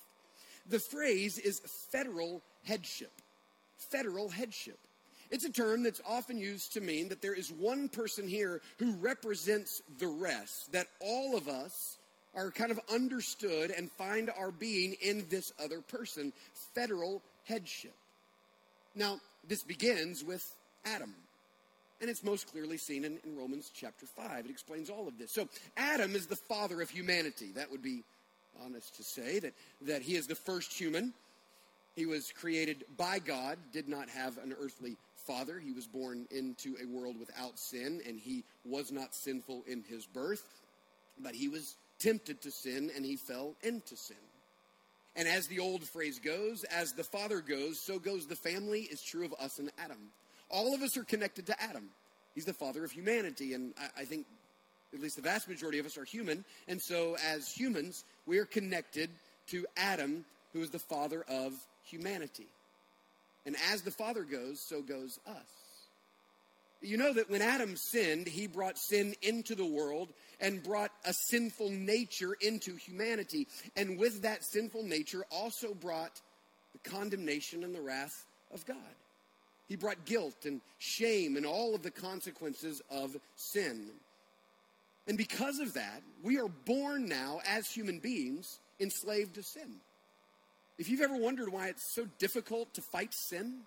The 0.69 0.79
phrase 0.79 1.39
is 1.39 1.61
federal 1.93 2.43
headship. 2.65 3.13
Federal 3.77 4.29
headship. 4.29 4.79
It's 5.31 5.45
a 5.45 5.53
term 5.53 5.83
that's 5.83 6.01
often 6.09 6.39
used 6.39 6.73
to 6.75 6.81
mean 6.81 7.09
that 7.09 7.21
there 7.21 7.35
is 7.35 7.51
one 7.51 7.89
person 7.89 8.29
here 8.29 8.63
who 8.79 8.93
represents 8.97 9.83
the 9.99 10.07
rest, 10.07 10.73
that 10.73 10.87
all 11.01 11.37
of 11.37 11.49
us 11.49 11.99
are 12.37 12.51
kind 12.51 12.71
of 12.71 12.79
understood 12.93 13.71
and 13.71 13.91
find 13.93 14.31
our 14.39 14.51
being 14.51 14.95
in 15.03 15.27
this 15.31 15.53
other 15.63 15.81
person. 15.81 16.33
Federal 16.75 17.23
headship. 17.45 17.95
Now, 18.95 19.21
this 19.49 19.63
begins 19.63 20.23
with 20.23 20.45
Adam. 20.85 21.15
And 22.01 22.11
it's 22.11 22.23
most 22.23 22.53
clearly 22.53 22.77
seen 22.77 23.05
in, 23.05 23.19
in, 23.25 23.37
Romans 23.39 23.71
chapter 23.75 24.05
5. 24.05 24.45
It 24.45 24.51
explains 24.51 24.91
all 24.91 25.09
of 25.09 25.17
this. 25.19 25.33
So, 25.33 25.49
Adam 25.79 26.15
is 26.15 26.27
the 26.27 26.37
father 26.37 26.83
of 26.83 26.91
humanity. 26.91 27.53
That 27.55 27.71
would 27.71 27.83
be 27.83 28.05
honest 28.63 28.97
to 28.97 29.03
say 29.03 29.39
that, 29.39 29.55
that 29.83 30.03
he 30.03 30.15
is 30.15 30.27
the 30.27 30.35
first 30.35 30.73
human. 30.75 31.15
He 31.95 32.05
was 32.05 32.31
created 32.33 32.85
by 32.99 33.19
God, 33.19 33.57
did 33.73 33.89
not 33.89 34.11
have 34.11 34.37
an 34.39 34.55
earthly 34.61 34.99
father. 35.27 35.59
He 35.59 35.73
was 35.73 35.87
born 35.87 36.27
into 36.31 36.77
a 36.83 36.87
world 36.87 37.19
without 37.19 37.59
sin, 37.59 38.03
and 38.07 38.21
he 38.21 38.45
was 38.67 38.93
not 38.93 39.15
sinful 39.15 39.65
in 39.67 39.83
his 39.89 40.05
birth, 40.05 40.45
but 41.19 41.35
he 41.35 41.49
was 41.49 41.77
tempted 41.99 42.43
to 42.43 42.51
sin 42.51 42.91
and 42.95 43.05
he 43.05 43.17
fell 43.17 43.55
into 43.63 43.97
sin. 43.97 44.17
And 45.17 45.27
as 45.27 45.47
the 45.47 45.61
old 45.61 45.83
phrase 45.83 46.19
goes, 46.19 46.65
as 46.65 46.93
the 46.93 47.05
father 47.05 47.41
goes, 47.41 47.81
so 47.81 47.99
goes 47.99 48.27
the 48.27 48.37
family, 48.37 48.83
is 48.83 49.03
true 49.03 49.25
of 49.25 49.35
us 49.41 49.59
and 49.59 49.71
Adam. 49.79 50.11
All 50.51 50.75
of 50.75 50.83
us 50.83 50.97
are 50.97 51.05
connected 51.05 51.47
to 51.47 51.63
Adam. 51.63 51.89
He's 52.35 52.45
the 52.45 52.53
father 52.53 52.85
of 52.85 52.91
humanity, 52.91 53.55
and 53.55 53.73
I, 53.79 54.03
I 54.03 54.05
think 54.05 54.27
at 54.93 55.01
least 55.01 55.17
the 55.17 55.23
vast 55.23 55.49
majority 55.49 55.79
of 55.79 55.87
us 55.87 55.97
are 55.97 56.05
human. 56.05 56.45
And 56.69 56.81
so, 56.81 57.17
as 57.27 57.51
humans, 57.51 58.05
we 58.27 58.39
are 58.39 58.45
connected 58.45 59.09
to 59.49 59.67
Adam, 59.77 60.25
who 60.53 60.61
is 60.61 60.71
the 60.71 60.79
father 60.79 61.25
of 61.29 61.55
humanity. 61.83 62.47
And 63.47 63.57
as 63.73 63.83
the 63.83 63.91
father 63.91 64.23
goes, 64.23 64.61
so 64.61 64.83
goes 64.83 65.19
us. 65.27 65.66
You 66.83 66.97
know 66.99 67.13
that 67.15 67.31
when 67.31 67.43
Adam 67.43 67.77
sinned, 67.77 68.29
he 68.29 68.47
brought 68.47 68.79
sin 68.79 69.15
into 69.23 69.55
the 69.55 69.67
world 69.67 70.13
and 70.41 70.63
brought 70.63 70.93
a 71.05 71.13
sinful 71.13 71.71
nature 71.71 72.37
into 72.41 72.77
humanity. 72.77 73.49
And 73.77 73.99
with 73.99 74.23
that 74.23 74.45
sinful 74.45 74.83
nature, 74.85 75.25
also 75.31 75.75
brought 75.75 76.21
the 76.73 76.91
condemnation 76.91 77.65
and 77.65 77.75
the 77.75 77.81
wrath 77.81 78.27
of 78.53 78.65
God. 78.67 78.77
He 79.69 79.77
brought 79.77 80.05
guilt 80.05 80.45
and 80.45 80.61
shame 80.79 81.37
and 81.37 81.47
all 81.47 81.75
of 81.75 81.83
the 81.83 81.91
consequences 81.91 82.83
of 82.91 83.17
sin. 83.35 83.91
And 85.09 85.17
because 85.17 85.59
of 85.59 85.75
that, 85.75 86.03
we 86.23 86.39
are 86.39 86.49
born 86.49 87.09
now 87.09 87.41
as 87.49 87.71
human 87.71 87.99
beings 87.99 88.59
enslaved 88.79 89.35
to 89.37 89.43
sin. 89.43 89.77
If 90.79 90.89
you've 90.89 91.01
ever 91.01 91.17
wondered 91.17 91.51
why 91.51 91.69
it's 91.69 91.95
so 91.95 92.07
difficult 92.19 92.75
to 92.75 92.83
fight 92.83 93.15
sin, 93.15 93.61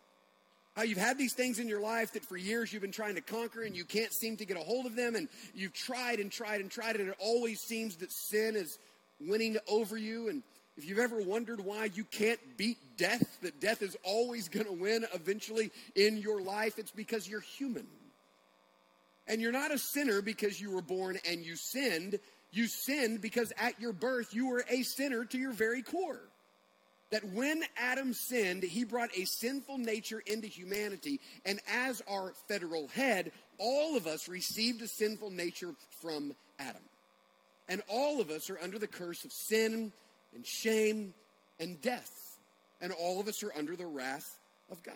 how 0.79 0.85
you've 0.85 0.97
had 0.97 1.17
these 1.17 1.33
things 1.33 1.59
in 1.59 1.67
your 1.67 1.81
life 1.81 2.13
that 2.13 2.23
for 2.23 2.37
years 2.37 2.71
you've 2.71 2.81
been 2.81 2.89
trying 2.93 3.15
to 3.15 3.21
conquer 3.21 3.63
and 3.63 3.75
you 3.75 3.83
can't 3.83 4.13
seem 4.13 4.37
to 4.37 4.45
get 4.45 4.55
a 4.55 4.61
hold 4.61 4.85
of 4.85 4.95
them, 4.95 5.13
and 5.13 5.27
you've 5.53 5.73
tried 5.73 6.21
and 6.21 6.31
tried 6.31 6.61
and 6.61 6.71
tried, 6.71 6.95
and 6.95 7.09
it 7.09 7.17
always 7.19 7.59
seems 7.59 7.97
that 7.97 8.09
sin 8.13 8.55
is 8.55 8.79
winning 9.19 9.57
over 9.67 9.97
you. 9.97 10.29
And 10.29 10.41
if 10.77 10.87
you've 10.87 10.99
ever 10.99 11.21
wondered 11.21 11.59
why 11.59 11.89
you 11.93 12.05
can't 12.05 12.39
beat 12.55 12.77
death, 12.95 13.39
that 13.41 13.59
death 13.59 13.81
is 13.81 13.97
always 14.05 14.47
going 14.47 14.67
to 14.67 14.71
win 14.71 15.05
eventually 15.13 15.69
in 15.95 16.15
your 16.15 16.41
life, 16.41 16.79
it's 16.79 16.91
because 16.91 17.27
you're 17.27 17.41
human. 17.41 17.85
And 19.27 19.41
you're 19.41 19.51
not 19.51 19.73
a 19.73 19.77
sinner 19.77 20.21
because 20.21 20.61
you 20.61 20.71
were 20.71 20.81
born 20.81 21.19
and 21.29 21.43
you 21.43 21.57
sinned. 21.57 22.19
You 22.53 22.67
sinned 22.67 23.19
because 23.19 23.51
at 23.57 23.81
your 23.81 23.91
birth 23.91 24.33
you 24.33 24.47
were 24.47 24.63
a 24.69 24.83
sinner 24.83 25.25
to 25.25 25.37
your 25.37 25.51
very 25.51 25.81
core. 25.81 26.21
That 27.11 27.23
when 27.33 27.63
Adam 27.75 28.13
sinned, 28.13 28.63
he 28.63 28.83
brought 28.83 29.09
a 29.17 29.25
sinful 29.25 29.79
nature 29.79 30.21
into 30.25 30.47
humanity. 30.47 31.19
And 31.45 31.59
as 31.67 32.03
our 32.09 32.33
federal 32.47 32.87
head, 32.89 33.31
all 33.57 33.97
of 33.97 34.05
us 34.05 34.27
received 34.27 34.81
a 34.81 34.87
sinful 34.87 35.31
nature 35.31 35.73
from 36.01 36.35
Adam. 36.59 36.81
And 37.67 37.81
all 37.87 38.21
of 38.21 38.29
us 38.29 38.49
are 38.49 38.59
under 38.59 38.79
the 38.79 38.87
curse 38.87 39.25
of 39.25 39.31
sin 39.31 39.91
and 40.35 40.45
shame 40.45 41.13
and 41.59 41.81
death. 41.81 42.37
And 42.81 42.91
all 42.91 43.19
of 43.19 43.27
us 43.27 43.43
are 43.43 43.53
under 43.57 43.75
the 43.75 43.85
wrath 43.85 44.37
of 44.71 44.81
God. 44.83 44.95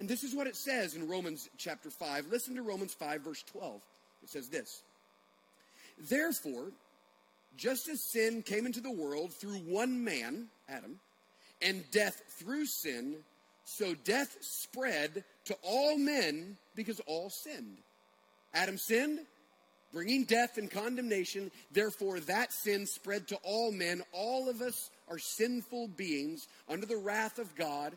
And 0.00 0.08
this 0.08 0.24
is 0.24 0.34
what 0.34 0.46
it 0.46 0.56
says 0.56 0.94
in 0.94 1.08
Romans 1.08 1.48
chapter 1.56 1.90
5. 1.90 2.26
Listen 2.26 2.56
to 2.56 2.62
Romans 2.62 2.94
5, 2.94 3.20
verse 3.22 3.42
12. 3.52 3.80
It 4.22 4.30
says 4.30 4.48
this 4.48 4.82
Therefore, 5.98 6.72
just 7.56 7.88
as 7.88 8.00
sin 8.02 8.42
came 8.42 8.66
into 8.66 8.80
the 8.80 8.90
world 8.90 9.32
through 9.32 9.58
one 9.58 10.04
man, 10.04 10.48
Adam, 10.68 10.98
and 11.62 11.84
death 11.90 12.22
through 12.38 12.66
sin, 12.66 13.16
so 13.64 13.94
death 13.94 14.36
spread 14.40 15.24
to 15.46 15.56
all 15.62 15.96
men 15.96 16.56
because 16.74 17.00
all 17.06 17.30
sinned. 17.30 17.78
Adam 18.52 18.76
sinned, 18.76 19.20
bringing 19.92 20.24
death 20.24 20.58
and 20.58 20.70
condemnation. 20.70 21.50
Therefore, 21.72 22.20
that 22.20 22.52
sin 22.52 22.86
spread 22.86 23.28
to 23.28 23.36
all 23.42 23.72
men. 23.72 24.02
All 24.12 24.48
of 24.48 24.60
us 24.60 24.90
are 25.08 25.18
sinful 25.18 25.88
beings 25.88 26.46
under 26.68 26.86
the 26.86 26.96
wrath 26.96 27.38
of 27.38 27.54
God. 27.56 27.96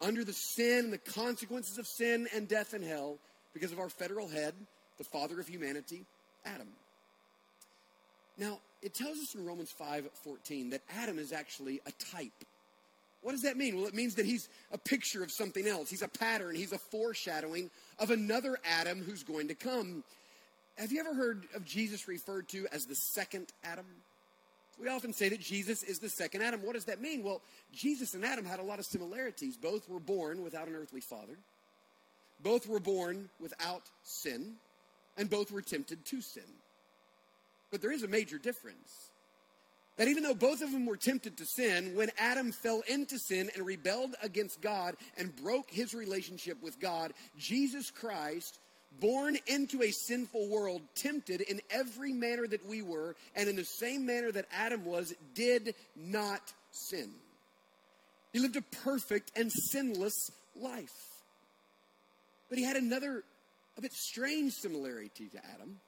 under 0.00 0.24
the 0.24 0.32
sin 0.32 0.84
and 0.84 0.92
the 0.92 0.98
consequences 0.98 1.78
of 1.78 1.86
sin 1.86 2.28
and 2.34 2.46
death 2.46 2.72
and 2.72 2.84
hell 2.84 3.18
because 3.52 3.72
of 3.72 3.80
our 3.80 3.88
federal 3.88 4.28
head, 4.28 4.54
the 4.96 5.04
father 5.04 5.40
of 5.40 5.48
humanity, 5.48 6.04
Adam. 6.44 6.68
Now, 8.38 8.60
it 8.82 8.94
tells 8.94 9.18
us 9.18 9.34
in 9.34 9.44
Romans 9.44 9.72
5:14 9.72 10.70
that 10.70 10.82
Adam 10.88 11.18
is 11.18 11.32
actually 11.32 11.80
a 11.84 11.92
type. 11.92 12.44
What 13.20 13.32
does 13.32 13.42
that 13.42 13.56
mean? 13.56 13.76
Well, 13.76 13.86
it 13.86 13.94
means 13.94 14.14
that 14.14 14.26
he's 14.26 14.48
a 14.70 14.78
picture 14.78 15.24
of 15.24 15.32
something 15.32 15.66
else. 15.66 15.90
He's 15.90 16.02
a 16.02 16.08
pattern, 16.08 16.54
he's 16.54 16.72
a 16.72 16.78
foreshadowing 16.78 17.70
of 17.98 18.10
another 18.10 18.58
Adam 18.64 19.02
who's 19.02 19.24
going 19.24 19.48
to 19.48 19.54
come. 19.54 20.04
Have 20.76 20.92
you 20.92 21.00
ever 21.00 21.12
heard 21.12 21.48
of 21.54 21.64
Jesus 21.64 22.06
referred 22.06 22.48
to 22.50 22.68
as 22.70 22.86
the 22.86 22.94
second 22.94 23.52
Adam? 23.64 23.86
We 24.78 24.86
often 24.86 25.12
say 25.12 25.28
that 25.30 25.40
Jesus 25.40 25.82
is 25.82 25.98
the 25.98 26.08
second 26.08 26.42
Adam. 26.42 26.62
What 26.62 26.74
does 26.74 26.84
that 26.84 27.00
mean? 27.00 27.24
Well, 27.24 27.42
Jesus 27.72 28.14
and 28.14 28.24
Adam 28.24 28.44
had 28.44 28.60
a 28.60 28.62
lot 28.62 28.78
of 28.78 28.86
similarities. 28.86 29.56
Both 29.56 29.88
were 29.88 29.98
born 29.98 30.44
without 30.44 30.68
an 30.68 30.76
earthly 30.76 31.00
father, 31.00 31.36
both 32.40 32.68
were 32.68 32.78
born 32.78 33.30
without 33.40 33.82
sin, 34.04 34.54
and 35.16 35.28
both 35.28 35.50
were 35.50 35.62
tempted 35.62 36.04
to 36.04 36.20
sin. 36.20 36.44
But 37.70 37.82
there 37.82 37.92
is 37.92 38.02
a 38.02 38.08
major 38.08 38.38
difference. 38.38 39.10
That 39.96 40.08
even 40.08 40.22
though 40.22 40.34
both 40.34 40.62
of 40.62 40.70
them 40.70 40.86
were 40.86 40.96
tempted 40.96 41.36
to 41.38 41.44
sin, 41.44 41.96
when 41.96 42.10
Adam 42.18 42.52
fell 42.52 42.82
into 42.86 43.18
sin 43.18 43.50
and 43.54 43.66
rebelled 43.66 44.14
against 44.22 44.60
God 44.60 44.94
and 45.16 45.34
broke 45.34 45.70
his 45.70 45.92
relationship 45.92 46.62
with 46.62 46.78
God, 46.78 47.12
Jesus 47.36 47.90
Christ 47.90 48.58
born 49.00 49.36
into 49.46 49.82
a 49.82 49.90
sinful 49.90 50.48
world, 50.48 50.82
tempted 50.94 51.40
in 51.40 51.60
every 51.70 52.12
manner 52.12 52.46
that 52.46 52.66
we 52.66 52.82
were, 52.82 53.16
and 53.34 53.48
in 53.48 53.56
the 53.56 53.64
same 53.64 54.06
manner 54.06 54.30
that 54.32 54.46
Adam 54.52 54.84
was, 54.84 55.14
did 55.34 55.74
not 55.96 56.52
sin. 56.70 57.10
He 58.32 58.38
lived 58.38 58.56
a 58.56 58.62
perfect 58.84 59.32
and 59.36 59.50
sinless 59.50 60.30
life. 60.54 60.94
But 62.48 62.58
he 62.58 62.64
had 62.64 62.76
another, 62.76 63.24
a 63.76 63.80
bit 63.80 63.92
strange 63.92 64.54
similarity 64.54 65.28
to 65.28 65.38
Adam, 65.54 65.80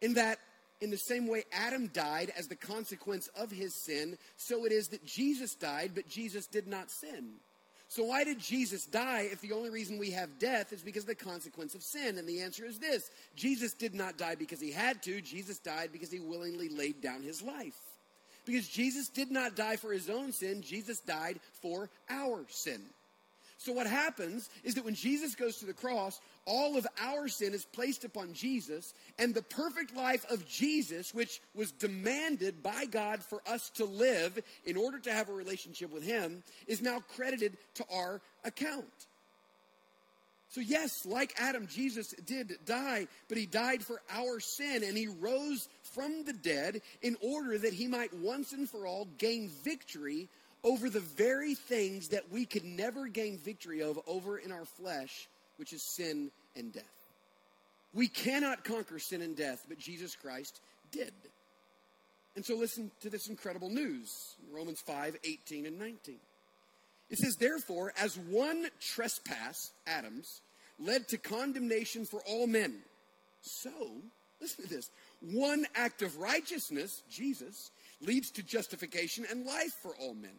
in 0.00 0.14
that, 0.14 0.38
in 0.80 0.90
the 0.90 0.96
same 0.96 1.26
way 1.26 1.44
Adam 1.52 1.88
died 1.88 2.32
as 2.36 2.48
the 2.48 2.56
consequence 2.56 3.28
of 3.28 3.50
his 3.50 3.74
sin, 3.74 4.16
so 4.36 4.64
it 4.64 4.72
is 4.72 4.88
that 4.88 5.04
Jesus 5.04 5.54
died, 5.54 5.92
but 5.94 6.08
Jesus 6.08 6.46
did 6.46 6.66
not 6.66 6.90
sin. 6.90 7.34
So, 7.88 8.04
why 8.04 8.22
did 8.22 8.38
Jesus 8.38 8.86
die 8.86 9.28
if 9.32 9.40
the 9.40 9.50
only 9.50 9.68
reason 9.68 9.98
we 9.98 10.12
have 10.12 10.38
death 10.38 10.72
is 10.72 10.80
because 10.80 11.02
of 11.02 11.08
the 11.08 11.14
consequence 11.16 11.74
of 11.74 11.82
sin? 11.82 12.18
And 12.18 12.28
the 12.28 12.40
answer 12.40 12.64
is 12.64 12.78
this 12.78 13.10
Jesus 13.34 13.72
did 13.72 13.94
not 13.94 14.16
die 14.16 14.36
because 14.36 14.60
he 14.60 14.70
had 14.70 15.02
to, 15.02 15.20
Jesus 15.20 15.58
died 15.58 15.90
because 15.92 16.10
he 16.10 16.20
willingly 16.20 16.68
laid 16.68 17.00
down 17.00 17.22
his 17.22 17.42
life. 17.42 17.78
Because 18.46 18.68
Jesus 18.68 19.08
did 19.08 19.30
not 19.30 19.56
die 19.56 19.76
for 19.76 19.92
his 19.92 20.08
own 20.08 20.32
sin, 20.32 20.62
Jesus 20.62 21.00
died 21.00 21.40
for 21.60 21.90
our 22.08 22.44
sin. 22.48 22.80
So, 23.58 23.72
what 23.72 23.86
happens 23.86 24.48
is 24.62 24.76
that 24.76 24.84
when 24.84 24.94
Jesus 24.94 25.34
goes 25.34 25.56
to 25.56 25.66
the 25.66 25.74
cross, 25.74 26.20
all 26.46 26.76
of 26.76 26.86
our 27.00 27.28
sin 27.28 27.54
is 27.54 27.64
placed 27.64 28.04
upon 28.04 28.32
Jesus, 28.32 28.94
and 29.18 29.34
the 29.34 29.42
perfect 29.42 29.94
life 29.94 30.24
of 30.30 30.46
Jesus, 30.48 31.14
which 31.14 31.40
was 31.54 31.72
demanded 31.72 32.62
by 32.62 32.86
God 32.86 33.22
for 33.22 33.40
us 33.46 33.70
to 33.70 33.84
live 33.84 34.38
in 34.64 34.76
order 34.76 34.98
to 34.98 35.12
have 35.12 35.28
a 35.28 35.32
relationship 35.34 35.92
with 35.92 36.02
Him, 36.02 36.42
is 36.66 36.82
now 36.82 37.00
credited 37.14 37.56
to 37.74 37.84
our 37.92 38.20
account. 38.44 38.84
So, 40.48 40.60
yes, 40.60 41.06
like 41.06 41.32
Adam, 41.38 41.68
Jesus 41.68 42.12
did 42.26 42.58
die, 42.66 43.06
but 43.28 43.38
he 43.38 43.46
died 43.46 43.84
for 43.84 44.02
our 44.10 44.40
sin, 44.40 44.82
and 44.82 44.96
he 44.96 45.06
rose 45.06 45.68
from 45.82 46.24
the 46.24 46.32
dead 46.32 46.82
in 47.02 47.16
order 47.20 47.56
that 47.56 47.72
he 47.72 47.86
might 47.86 48.12
once 48.14 48.52
and 48.52 48.68
for 48.68 48.84
all 48.84 49.06
gain 49.18 49.48
victory 49.62 50.28
over 50.64 50.90
the 50.90 51.00
very 51.00 51.54
things 51.54 52.08
that 52.08 52.32
we 52.32 52.44
could 52.44 52.64
never 52.64 53.06
gain 53.06 53.38
victory 53.38 53.80
of 53.80 54.00
over 54.08 54.38
in 54.38 54.50
our 54.50 54.64
flesh 54.64 55.28
which 55.60 55.74
is 55.74 55.82
sin 55.94 56.30
and 56.56 56.72
death. 56.72 56.82
We 57.92 58.08
cannot 58.08 58.64
conquer 58.64 58.98
sin 58.98 59.20
and 59.20 59.36
death, 59.36 59.66
but 59.68 59.78
Jesus 59.78 60.16
Christ 60.16 60.60
did. 60.90 61.12
And 62.34 62.44
so 62.44 62.56
listen 62.56 62.90
to 63.02 63.10
this 63.10 63.28
incredible 63.28 63.68
news 63.68 64.36
Romans 64.50 64.80
5 64.80 65.18
18 65.22 65.66
and 65.66 65.78
19. 65.78 66.16
It 67.10 67.18
says, 67.18 67.36
Therefore, 67.36 67.92
as 68.00 68.16
one 68.16 68.68
trespass, 68.80 69.72
Adam's, 69.86 70.40
led 70.78 71.08
to 71.08 71.18
condemnation 71.18 72.06
for 72.06 72.22
all 72.26 72.46
men, 72.46 72.76
so, 73.42 73.70
listen 74.40 74.64
to 74.64 74.70
this, 74.70 74.90
one 75.20 75.66
act 75.74 76.02
of 76.02 76.18
righteousness, 76.18 77.02
Jesus, 77.10 77.70
leads 78.00 78.30
to 78.32 78.42
justification 78.42 79.26
and 79.30 79.44
life 79.44 79.74
for 79.82 79.94
all 79.96 80.14
men. 80.14 80.38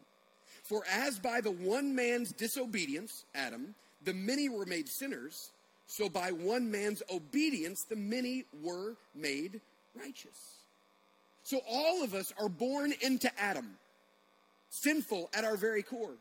For 0.64 0.82
as 0.90 1.18
by 1.18 1.40
the 1.40 1.50
one 1.50 1.94
man's 1.94 2.32
disobedience, 2.32 3.24
Adam, 3.34 3.74
the 4.04 4.14
many 4.14 4.48
were 4.48 4.66
made 4.66 4.88
sinners, 4.88 5.50
so 5.86 6.08
by 6.08 6.32
one 6.32 6.70
man's 6.70 7.02
obedience, 7.12 7.84
the 7.84 7.96
many 7.96 8.44
were 8.62 8.96
made 9.14 9.60
righteous. 9.94 10.56
So 11.44 11.60
all 11.68 12.02
of 12.02 12.14
us 12.14 12.32
are 12.38 12.48
born 12.48 12.94
into 13.02 13.30
Adam, 13.38 13.76
sinful 14.70 15.28
at 15.34 15.44
our 15.44 15.56
very 15.56 15.82
core, 15.82 16.14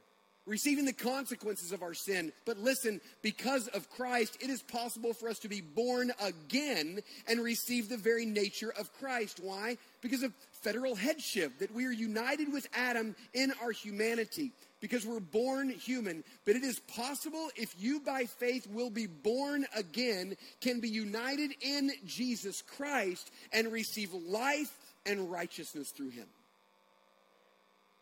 receiving 0.46 0.86
the 0.86 0.94
consequences 0.94 1.72
of 1.72 1.84
our 1.84 1.94
sin. 1.94 2.34
But 2.46 2.58
listen, 2.58 3.00
because 3.22 3.68
of 3.70 3.90
Christ, 3.92 4.38
it 4.42 4.50
is 4.50 4.62
possible 4.64 5.14
for 5.14 5.30
us 5.30 5.40
to 5.40 5.48
be 5.48 5.62
born 5.62 6.12
again 6.22 7.00
and 7.28 7.40
receive 7.40 7.88
the 7.88 7.98
very 7.98 8.26
nature 8.26 8.74
of 8.78 8.92
Christ. 9.00 9.40
Why? 9.42 9.78
Because 10.02 10.24
of 10.24 10.34
federal 10.52 10.96
headship, 10.96 11.60
that 11.60 11.74
we 11.74 11.86
are 11.86 11.92
united 11.92 12.52
with 12.52 12.68
Adam 12.74 13.16
in 13.34 13.54
our 13.62 13.72
humanity 13.72 14.52
because 14.82 15.06
we're 15.06 15.20
born 15.20 15.70
human. 15.70 16.24
But 16.46 16.56
it 16.56 16.64
is 16.64 16.80
possible 16.80 17.50
if 17.56 17.74
you 17.80 18.02
by 18.02 18.26
faith 18.26 18.68
will 18.68 18.90
be 18.90 19.08
born 19.08 19.66
again, 19.76 20.36
can 20.60 20.82
be 20.82 20.90
united 20.90 21.52
in 21.62 21.92
Jesus 22.06 22.62
Christ 22.62 23.32
and 23.54 23.72
receive 23.72 24.14
life 24.14 24.76
and 25.06 25.32
righteousness 25.32 25.92
through 25.92 26.10
him. 26.10 26.28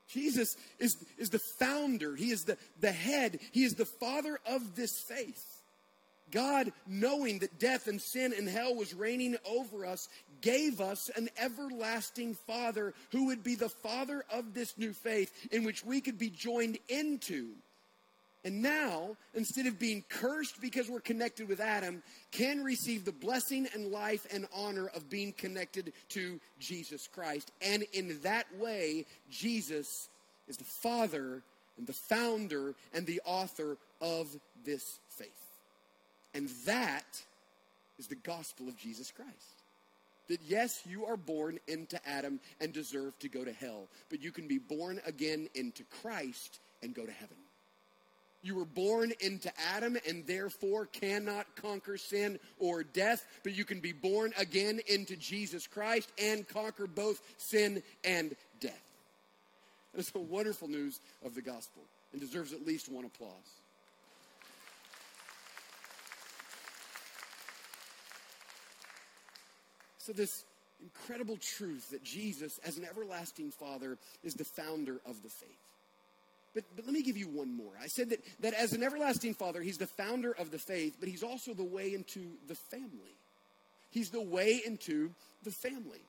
Jesus 0.08 0.58
is, 0.80 0.98
is 1.20 1.30
the 1.30 1.40
founder, 1.60 2.16
he 2.16 2.32
is 2.32 2.46
the, 2.46 2.58
the 2.80 2.92
head, 2.92 3.40
he 3.52 3.64
is 3.64 3.76
the 3.76 3.86
father 3.86 4.40
of 4.48 4.76
this 4.76 5.00
faith. 5.00 5.59
God, 6.32 6.72
knowing 6.88 7.40
that 7.40 7.60
death 7.60 7.88
and 7.88 8.02
sin 8.02 8.34
and 8.38 8.48
hell 8.48 8.76
was 8.76 8.94
reigning 8.94 9.38
over 9.46 9.86
us, 9.86 10.10
gave 10.42 10.80
us 10.82 11.10
an 11.16 11.30
everlasting 11.38 12.34
Father 12.34 12.94
who 13.12 13.28
would 13.28 13.44
be 13.44 13.56
the 13.56 13.70
Father 13.70 14.24
of 14.32 14.54
this 14.54 14.78
new 14.78 14.94
faith 14.94 15.32
in 15.52 15.64
which 15.64 15.84
we 15.84 16.02
could 16.02 16.18
be 16.18 16.30
joined 16.30 16.78
into. 16.88 17.50
And 18.46 18.62
now, 18.62 19.18
instead 19.34 19.66
of 19.66 19.78
being 19.78 20.04
cursed 20.08 20.62
because 20.62 20.90
we're 20.90 21.02
connected 21.02 21.50
with 21.50 21.60
Adam, 21.60 22.02
can 22.32 22.64
receive 22.64 23.04
the 23.04 23.12
blessing 23.12 23.68
and 23.74 23.92
life 23.92 24.26
and 24.34 24.48
honor 24.54 24.88
of 24.96 25.10
being 25.10 25.34
connected 25.34 25.92
to 26.10 26.40
Jesus 26.58 27.08
Christ. 27.08 27.52
And 27.62 27.84
in 27.92 28.18
that 28.24 28.46
way, 28.58 29.06
Jesus 29.30 30.08
is 30.48 30.56
the 30.56 30.64
Father 30.64 31.44
and 31.78 31.86
the 31.86 31.94
founder 31.94 32.76
and 32.94 33.06
the 33.06 33.22
author 33.26 33.78
of 34.00 34.30
this 34.64 35.00
faith. 35.10 35.39
And 36.34 36.50
that 36.66 37.22
is 37.98 38.08
the 38.08 38.16
gospel 38.16 38.68
of 38.68 38.78
Jesus 38.78 39.12
Christ 39.12 39.60
that 40.30 40.40
yes, 40.48 40.82
you 40.88 41.06
are 41.06 41.18
born 41.18 41.60
into 41.68 42.00
Adam 42.08 42.40
and 42.62 42.72
deserve 42.72 43.18
to 43.20 43.28
go 43.28 43.44
to 43.44 43.52
hell, 43.52 43.88
but 44.10 44.22
you 44.22 44.32
can 44.32 44.48
be 44.48 44.60
born 44.60 45.02
again 45.06 45.50
into 45.56 45.84
Christ 46.02 46.60
and 46.82 46.94
go 46.94 47.06
to 47.06 47.12
heaven. 47.12 47.36
You 48.42 48.56
were 48.56 48.66
born 48.66 49.12
into 49.20 49.52
Adam 49.76 49.98
and 50.08 50.26
therefore 50.26 50.86
cannot 50.86 51.46
conquer 51.56 51.98
sin 51.98 52.40
or 52.58 52.84
death, 52.84 53.26
but 53.44 53.54
you 53.54 53.66
can 53.66 53.82
be 53.82 53.92
born 53.92 54.32
again 54.38 54.80
into 54.88 55.18
Jesus 55.18 55.68
Christ 55.68 56.10
and 56.18 56.48
conquer 56.48 56.88
both 56.88 57.22
sin 57.38 57.84
and 58.06 58.34
death. 58.62 58.82
That 59.94 60.00
is 60.00 60.12
the 60.12 60.20
wonderful 60.20 60.70
news 60.70 61.02
of 61.26 61.36
the 61.36 61.42
gospel 61.42 61.82
and 62.14 62.22
deserves 62.22 62.54
at 62.54 62.66
least 62.66 62.90
one 62.90 63.04
applause. 63.04 63.34
So, 70.10 70.14
this 70.14 70.44
incredible 70.82 71.38
truth 71.38 71.92
that 71.92 72.04
Jesus, 72.04 72.60
as 72.66 72.80
an 72.80 72.84
everlasting 72.90 73.52
Father, 73.52 74.00
is 74.24 74.34
the 74.34 74.44
founder 74.44 75.00
of 75.06 75.22
the 75.22 75.30
faith. 75.30 75.60
But, 76.56 76.64
but 76.76 76.86
let 76.86 76.96
me 76.96 77.04
give 77.04 77.16
you 77.16 77.28
one 77.28 77.56
more. 77.56 77.74
I 77.80 77.86
said 77.86 78.10
that, 78.10 78.26
that 78.40 78.56
as 78.56 78.74
an 78.74 78.82
everlasting 78.82 79.36
Father, 79.36 79.62
He's 79.62 79.78
the 79.78 79.86
founder 79.86 80.32
of 80.32 80.50
the 80.50 80.58
faith, 80.58 80.98
but 81.00 81.10
He's 81.10 81.22
also 81.22 81.54
the 81.54 81.64
way 81.64 81.94
into 81.94 82.26
the 82.48 82.56
family. 82.56 83.14
He's 83.92 84.10
the 84.10 84.20
way 84.20 84.64
into 84.66 85.12
the 85.44 85.52
family. 85.52 86.02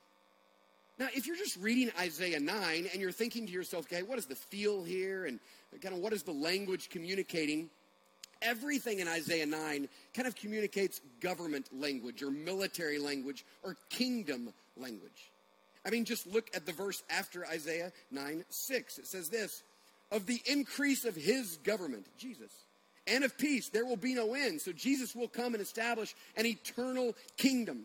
Now, 0.97 1.09
if 1.13 1.27
you're 1.27 1.37
just 1.37 1.57
reading 1.57 1.91
Isaiah 1.99 2.39
9 2.39 2.89
and 2.91 2.99
you're 2.99 3.11
thinking 3.11 3.45
to 3.45 3.53
yourself, 3.53 3.85
okay, 3.85 4.01
what 4.01 4.17
is 4.17 4.25
the 4.25 4.35
feel 4.35 4.83
here 4.83 5.25
and 5.25 5.39
kind 5.79 5.93
of 5.93 6.01
what 6.01 6.11
is 6.11 6.23
the 6.23 6.31
language 6.31 6.89
communicating? 6.89 7.69
Everything 8.41 8.99
in 8.99 9.07
Isaiah 9.07 9.45
9 9.45 9.87
kind 10.13 10.27
of 10.27 10.35
communicates 10.35 11.01
government 11.19 11.67
language 11.71 12.21
or 12.23 12.31
military 12.31 12.97
language 12.97 13.45
or 13.63 13.77
kingdom 13.89 14.53
language. 14.77 15.31
I 15.85 15.89
mean, 15.89 16.05
just 16.05 16.27
look 16.27 16.49
at 16.55 16.65
the 16.65 16.71
verse 16.71 17.03
after 17.09 17.45
Isaiah 17.45 17.91
9 18.11 18.45
6. 18.49 18.97
It 18.99 19.07
says 19.07 19.29
this 19.29 19.63
of 20.11 20.25
the 20.25 20.41
increase 20.45 21.05
of 21.05 21.15
his 21.15 21.57
government, 21.63 22.05
Jesus, 22.17 22.51
and 23.07 23.23
of 23.23 23.37
peace. 23.37 23.69
There 23.69 23.85
will 23.85 23.97
be 23.97 24.13
no 24.13 24.33
end. 24.33 24.61
So 24.61 24.71
Jesus 24.71 25.15
will 25.15 25.27
come 25.27 25.53
and 25.53 25.61
establish 25.61 26.13
an 26.35 26.45
eternal 26.45 27.15
kingdom. 27.37 27.83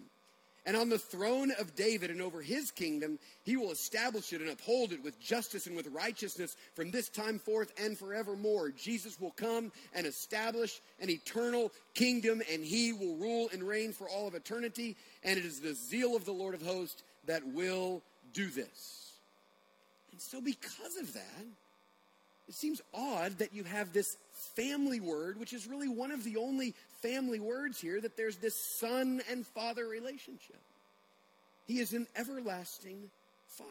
And 0.67 0.77
on 0.77 0.89
the 0.89 0.99
throne 0.99 1.53
of 1.61 1.77
David 1.77 2.11
and 2.11 2.21
over 2.21 2.43
his 2.43 2.73
kingdom, 2.73 3.21
he 3.45 3.57
will 3.57 3.71
establish 3.71 4.33
it 4.33 4.41
and 4.41 4.51
uphold 4.51 4.91
it 4.91 5.03
with 5.03 5.21
justice 5.21 5.69
and 5.69 5.77
with 5.77 5.87
righteousness 5.87 6.57
from 6.75 6.91
this 6.91 7.09
time 7.09 7.39
forth 7.39 7.73
and 7.81 7.97
forevermore. 7.97 8.71
Jesus 8.71 9.21
will 9.21 9.31
come 9.31 9.71
and 9.95 10.09
establish 10.09 10.81
an 11.01 11.09
eternal 11.09 11.71
kingdom, 11.95 12.43
and 12.53 12.65
he 12.65 12.93
will 12.93 13.15
rule 13.15 13.49
and 13.53 13.63
reign 13.63 13.93
for 13.93 14.09
all 14.09 14.27
of 14.27 14.35
eternity. 14.35 14.97
And 15.23 15.39
it 15.39 15.45
is 15.45 15.61
the 15.61 15.73
zeal 15.73 16.17
of 16.17 16.25
the 16.25 16.33
Lord 16.33 16.55
of 16.55 16.63
hosts 16.63 17.05
that 17.27 17.47
will 17.47 18.03
do 18.33 18.49
this. 18.49 19.13
And 20.11 20.21
so, 20.21 20.41
because 20.41 20.97
of 21.01 21.13
that, 21.15 21.47
it 22.49 22.55
seems 22.55 22.81
odd 22.93 23.39
that 23.39 23.55
you 23.55 23.65
have 23.65 23.93
this 23.93 24.17
family 24.55 25.01
word, 25.01 25.39
which 25.39 25.53
is 25.53 25.67
really 25.67 25.89
one 25.89 26.11
of 26.11 26.25
the 26.25 26.37
only 26.37 26.75
family 27.03 27.41
words 27.41 27.81
here, 27.81 28.01
that 28.01 28.17
there's 28.17 28.37
this 28.37 28.55
son 28.55 29.21
and 29.31 29.47
father 29.47 29.87
relationship. 29.87 30.61
He 31.67 31.81
is 31.81 31.93
an 31.93 32.07
everlasting 32.17 33.11
father. 33.47 33.71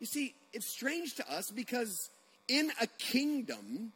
You 0.00 0.06
see, 0.06 0.34
it's 0.52 0.66
strange 0.66 1.14
to 1.16 1.32
us 1.32 1.50
because 1.50 2.10
in 2.48 2.70
a 2.80 2.86
kingdom, 2.98 3.92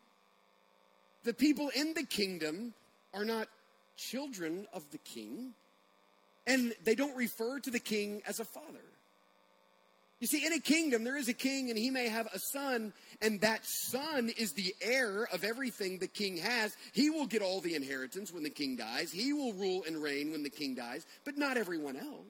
the 1.25 1.35
people 1.35 1.71
in 1.75 1.95
the 1.95 2.05
kingdom 2.05 2.75
are 3.13 3.25
not 3.25 3.49
children 3.97 4.67
of 4.73 4.85
the 4.93 4.99
king, 4.99 5.55
and 6.47 6.75
they 6.85 6.95
don't 6.95 7.17
refer 7.17 7.59
to 7.61 7.71
the 7.71 7.81
king 7.81 8.23
as 8.27 8.39
a 8.41 8.45
father. 8.45 8.85
You 10.19 10.27
see, 10.27 10.47
in 10.47 10.55
a 10.55 10.61
kingdom, 10.61 11.05
there 11.05 11.19
is 11.19 11.29
a 11.29 11.35
king, 11.35 11.69
and 11.69 11.79
he 11.79 11.91
may 11.91 12.09
have 12.09 12.27
a 12.33 12.39
son, 12.39 12.95
and 13.21 13.41
that 13.43 13.61
son 13.67 14.31
is 14.39 14.53
the 14.53 14.75
heir 14.81 15.29
of 15.31 15.45
everything 15.45 15.99
the 15.99 16.07
king 16.07 16.39
has. 16.39 16.75
He 16.93 17.11
will 17.11 17.27
get 17.27 17.43
all 17.43 17.61
the 17.61 17.75
inheritance 17.75 18.33
when 18.33 18.43
the 18.43 18.51
king 18.51 18.77
dies. 18.77 19.13
He 19.13 19.35
will 19.35 19.53
rule 19.53 19.85
and 19.87 20.03
reign 20.03 20.33
when 20.33 20.43
the 20.43 20.51
king 20.51 20.75
dies, 20.75 21.05
but 21.27 21.37
not 21.37 21.59
everyone 21.59 21.97
else. 21.97 22.25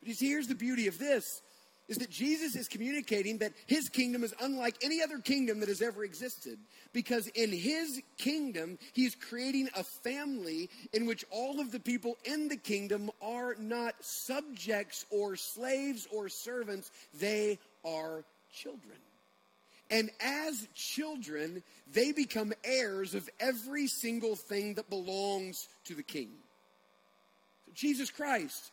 But 0.00 0.08
you 0.08 0.14
see, 0.14 0.28
here's 0.28 0.48
the 0.48 0.54
beauty 0.54 0.86
of 0.86 0.98
this 0.98 1.42
is 1.90 1.98
that 1.98 2.08
Jesus 2.08 2.54
is 2.54 2.68
communicating 2.68 3.38
that 3.38 3.52
his 3.66 3.88
kingdom 3.88 4.22
is 4.22 4.32
unlike 4.40 4.76
any 4.80 5.02
other 5.02 5.18
kingdom 5.18 5.58
that 5.58 5.68
has 5.68 5.82
ever 5.82 6.04
existed. 6.04 6.56
Because 6.92 7.26
in 7.26 7.50
his 7.50 8.00
kingdom, 8.16 8.78
he's 8.92 9.16
creating 9.16 9.68
a 9.76 9.82
family 9.82 10.70
in 10.92 11.04
which 11.04 11.24
all 11.30 11.58
of 11.58 11.72
the 11.72 11.80
people 11.80 12.16
in 12.24 12.46
the 12.46 12.56
kingdom 12.56 13.10
are 13.20 13.56
not 13.58 13.96
subjects 13.98 15.04
or 15.10 15.34
slaves 15.34 16.06
or 16.12 16.28
servants, 16.28 16.92
they 17.18 17.58
are 17.84 18.24
children. 18.54 18.96
And 19.90 20.10
as 20.20 20.68
children, 20.76 21.64
they 21.92 22.12
become 22.12 22.52
heirs 22.62 23.16
of 23.16 23.28
every 23.40 23.88
single 23.88 24.36
thing 24.36 24.74
that 24.74 24.88
belongs 24.88 25.66
to 25.86 25.96
the 25.96 26.04
king. 26.04 26.30
So 27.66 27.72
Jesus 27.74 28.10
Christ 28.10 28.70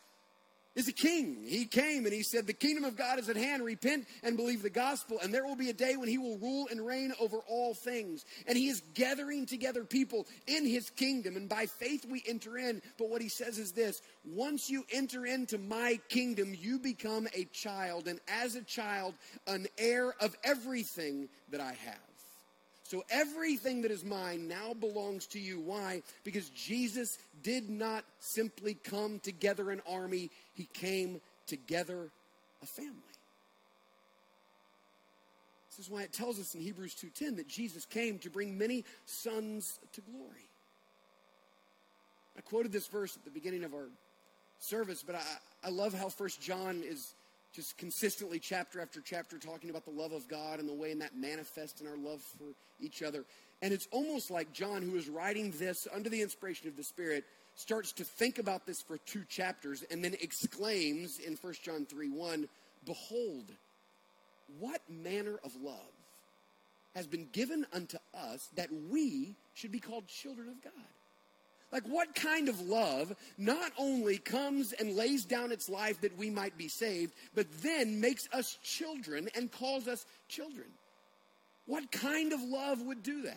is 0.78 0.86
a 0.86 0.92
king. 0.92 1.44
He 1.44 1.64
came 1.64 2.04
and 2.04 2.14
he 2.14 2.22
said, 2.22 2.46
The 2.46 2.52
kingdom 2.52 2.84
of 2.84 2.96
God 2.96 3.18
is 3.18 3.28
at 3.28 3.36
hand. 3.36 3.64
Repent 3.64 4.06
and 4.22 4.36
believe 4.36 4.62
the 4.62 4.70
gospel. 4.70 5.18
And 5.20 5.34
there 5.34 5.44
will 5.44 5.56
be 5.56 5.70
a 5.70 5.74
day 5.74 5.96
when 5.96 6.08
he 6.08 6.18
will 6.18 6.38
rule 6.38 6.68
and 6.70 6.86
reign 6.86 7.12
over 7.20 7.38
all 7.48 7.74
things. 7.74 8.24
And 8.46 8.56
he 8.56 8.68
is 8.68 8.82
gathering 8.94 9.44
together 9.44 9.84
people 9.84 10.26
in 10.46 10.64
his 10.64 10.90
kingdom. 10.90 11.36
And 11.36 11.48
by 11.48 11.66
faith 11.66 12.06
we 12.08 12.22
enter 12.28 12.56
in. 12.56 12.80
But 12.96 13.10
what 13.10 13.20
he 13.20 13.28
says 13.28 13.58
is 13.58 13.72
this 13.72 14.02
once 14.24 14.70
you 14.70 14.84
enter 14.92 15.26
into 15.26 15.58
my 15.58 15.98
kingdom, 16.08 16.54
you 16.56 16.78
become 16.78 17.26
a 17.34 17.44
child. 17.46 18.06
And 18.06 18.20
as 18.28 18.54
a 18.54 18.62
child, 18.62 19.14
an 19.48 19.66
heir 19.78 20.14
of 20.20 20.36
everything 20.44 21.28
that 21.50 21.60
I 21.60 21.72
have. 21.72 22.07
So 22.88 23.04
everything 23.10 23.82
that 23.82 23.90
is 23.90 24.02
mine 24.02 24.48
now 24.48 24.72
belongs 24.72 25.26
to 25.28 25.38
you. 25.38 25.60
Why? 25.60 26.00
Because 26.24 26.48
Jesus 26.48 27.18
did 27.42 27.68
not 27.68 28.02
simply 28.18 28.78
come 28.82 29.18
together 29.18 29.70
an 29.70 29.82
army, 29.86 30.30
he 30.54 30.64
came 30.72 31.20
together 31.46 32.08
a 32.62 32.66
family. 32.66 32.94
This 35.68 35.84
is 35.84 35.90
why 35.90 36.00
it 36.00 36.14
tells 36.14 36.40
us 36.40 36.54
in 36.54 36.62
Hebrews 36.62 36.94
2:10 36.94 37.36
that 37.36 37.46
Jesus 37.46 37.84
came 37.84 38.18
to 38.20 38.30
bring 38.30 38.56
many 38.56 38.86
sons 39.04 39.80
to 39.92 40.00
glory. 40.00 40.48
I 42.38 42.40
quoted 42.40 42.72
this 42.72 42.86
verse 42.86 43.14
at 43.18 43.24
the 43.26 43.30
beginning 43.30 43.64
of 43.64 43.74
our 43.74 43.90
service, 44.60 45.02
but 45.02 45.14
I, 45.14 45.22
I 45.62 45.68
love 45.68 45.92
how 45.92 46.08
First 46.08 46.40
John 46.40 46.82
is 46.82 47.12
just 47.58 47.76
consistently, 47.76 48.38
chapter 48.38 48.80
after 48.80 49.00
chapter, 49.00 49.36
talking 49.36 49.68
about 49.68 49.84
the 49.84 49.90
love 49.90 50.12
of 50.12 50.28
God 50.28 50.60
and 50.60 50.68
the 50.68 50.72
way 50.72 50.92
in 50.92 51.00
that 51.00 51.16
manifests 51.16 51.80
in 51.80 51.88
our 51.88 51.96
love 51.96 52.22
for 52.22 52.54
each 52.78 53.02
other. 53.02 53.24
And 53.62 53.74
it's 53.74 53.88
almost 53.90 54.30
like 54.30 54.52
John, 54.52 54.80
who 54.80 54.94
is 54.94 55.08
writing 55.08 55.52
this 55.58 55.88
under 55.92 56.08
the 56.08 56.22
inspiration 56.22 56.68
of 56.68 56.76
the 56.76 56.84
Spirit, 56.84 57.24
starts 57.56 57.90
to 57.94 58.04
think 58.04 58.38
about 58.38 58.64
this 58.64 58.80
for 58.80 58.98
two 58.98 59.24
chapters 59.28 59.82
and 59.90 60.04
then 60.04 60.14
exclaims 60.20 61.18
in 61.18 61.34
1 61.34 61.54
John 61.64 61.84
3 61.84 62.10
1, 62.10 62.48
Behold, 62.86 63.50
what 64.60 64.80
manner 64.88 65.40
of 65.42 65.50
love 65.60 65.74
has 66.94 67.08
been 67.08 67.26
given 67.32 67.66
unto 67.72 67.98
us 68.14 68.48
that 68.54 68.68
we 68.88 69.34
should 69.54 69.72
be 69.72 69.80
called 69.80 70.06
children 70.06 70.48
of 70.48 70.62
God? 70.62 70.72
Like, 71.70 71.84
what 71.84 72.14
kind 72.14 72.48
of 72.48 72.60
love 72.62 73.14
not 73.36 73.72
only 73.78 74.16
comes 74.16 74.72
and 74.72 74.96
lays 74.96 75.24
down 75.24 75.52
its 75.52 75.68
life 75.68 76.00
that 76.00 76.16
we 76.16 76.30
might 76.30 76.56
be 76.56 76.68
saved, 76.68 77.12
but 77.34 77.46
then 77.62 78.00
makes 78.00 78.26
us 78.32 78.56
children 78.62 79.28
and 79.34 79.52
calls 79.52 79.86
us 79.86 80.06
children? 80.28 80.66
What 81.66 81.92
kind 81.92 82.32
of 82.32 82.40
love 82.40 82.80
would 82.80 83.02
do 83.02 83.22
that? 83.22 83.36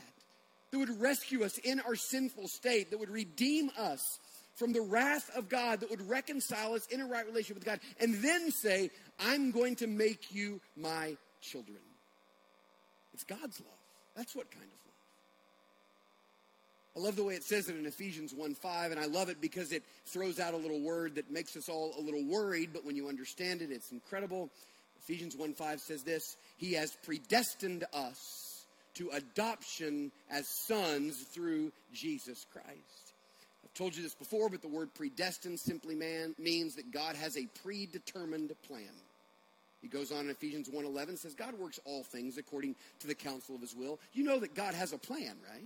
That 0.72 0.80
would 0.80 1.02
rescue 1.02 1.44
us 1.44 1.58
in 1.58 1.82
our 1.82 1.96
sinful 1.96 2.48
state, 2.48 2.92
that 2.92 3.00
would 3.00 3.10
redeem 3.10 3.70
us 3.78 4.20
from 4.56 4.72
the 4.72 4.82
wrath 4.82 5.30
of 5.36 5.50
God, 5.50 5.82
that 5.82 5.90
would 5.90 6.08
reconcile 6.10 6.74
us 6.74 6.88
in 6.88 7.02
a 7.02 7.06
right 7.06 7.26
relationship 7.26 7.56
with 7.56 7.66
God, 7.66 7.80
and 8.00 8.16
then 8.16 8.52
say, 8.52 8.92
I'm 9.20 9.52
going 9.52 9.76
to 9.78 9.88
make 9.88 10.34
you 10.34 10.62
my 10.78 11.18
children. 11.42 11.80
It's 13.14 13.26
God's 13.26 13.60
love. 13.60 13.80
That's 14.16 14.34
what 14.36 14.50
kind 14.52 14.64
of 14.64 14.91
I 16.96 17.00
love 17.00 17.16
the 17.16 17.24
way 17.24 17.36
it 17.36 17.44
says 17.44 17.70
it 17.70 17.78
in 17.78 17.86
Ephesians 17.86 18.34
1 18.34 18.56
5, 18.56 18.92
and 18.92 19.00
I 19.00 19.06
love 19.06 19.30
it 19.30 19.40
because 19.40 19.72
it 19.72 19.84
throws 20.06 20.40
out 20.40 20.54
a 20.54 20.58
little 20.58 20.82
word 20.82 21.16
that 21.16 21.32
makes 21.32 21.56
us 21.56 21.70
all 21.70 21.94
a 21.98 22.02
little 22.02 22.24
worried, 22.26 22.72
but 22.74 22.86
when 22.86 22.96
you 22.96 23.08
understand 23.08 23.62
it, 23.62 23.72
it's 23.72 23.92
incredible. 23.92 24.50
Ephesians 25.04 25.36
1 25.36 25.54
5 25.54 25.80
says 25.80 26.04
this 26.04 26.36
He 26.58 26.74
has 26.74 26.96
predestined 27.04 27.86
us 27.94 28.66
to 28.96 29.10
adoption 29.14 30.12
as 30.30 30.48
sons 30.48 31.22
through 31.24 31.72
Jesus 31.94 32.46
Christ. 32.52 33.14
I've 33.64 33.74
told 33.74 33.96
you 33.96 34.04
this 34.04 34.16
before, 34.16 34.50
but 34.50 34.62
the 34.62 34.68
word 34.68 34.94
predestined 34.94 35.60
simply 35.60 35.96
man, 35.96 36.36
means 36.38 36.76
that 36.76 36.92
God 36.92 37.16
has 37.16 37.38
a 37.38 37.48
predetermined 37.64 38.52
plan. 38.68 38.92
He 39.82 39.88
goes 39.88 40.12
on 40.12 40.26
in 40.26 40.30
Ephesians 40.30 40.70
1:11 40.70 41.18
says 41.18 41.34
God 41.34 41.58
works 41.58 41.80
all 41.86 42.04
things 42.04 42.38
according 42.38 42.76
to 43.00 43.08
the 43.08 43.16
counsel 43.16 43.56
of 43.56 43.62
his 43.62 43.74
will. 43.74 44.00
You 44.14 44.24
know 44.24 44.40
that 44.40 44.54
God 44.54 44.74
has 44.74 44.94
a 44.94 44.98
plan, 44.98 45.38
right? 45.50 45.66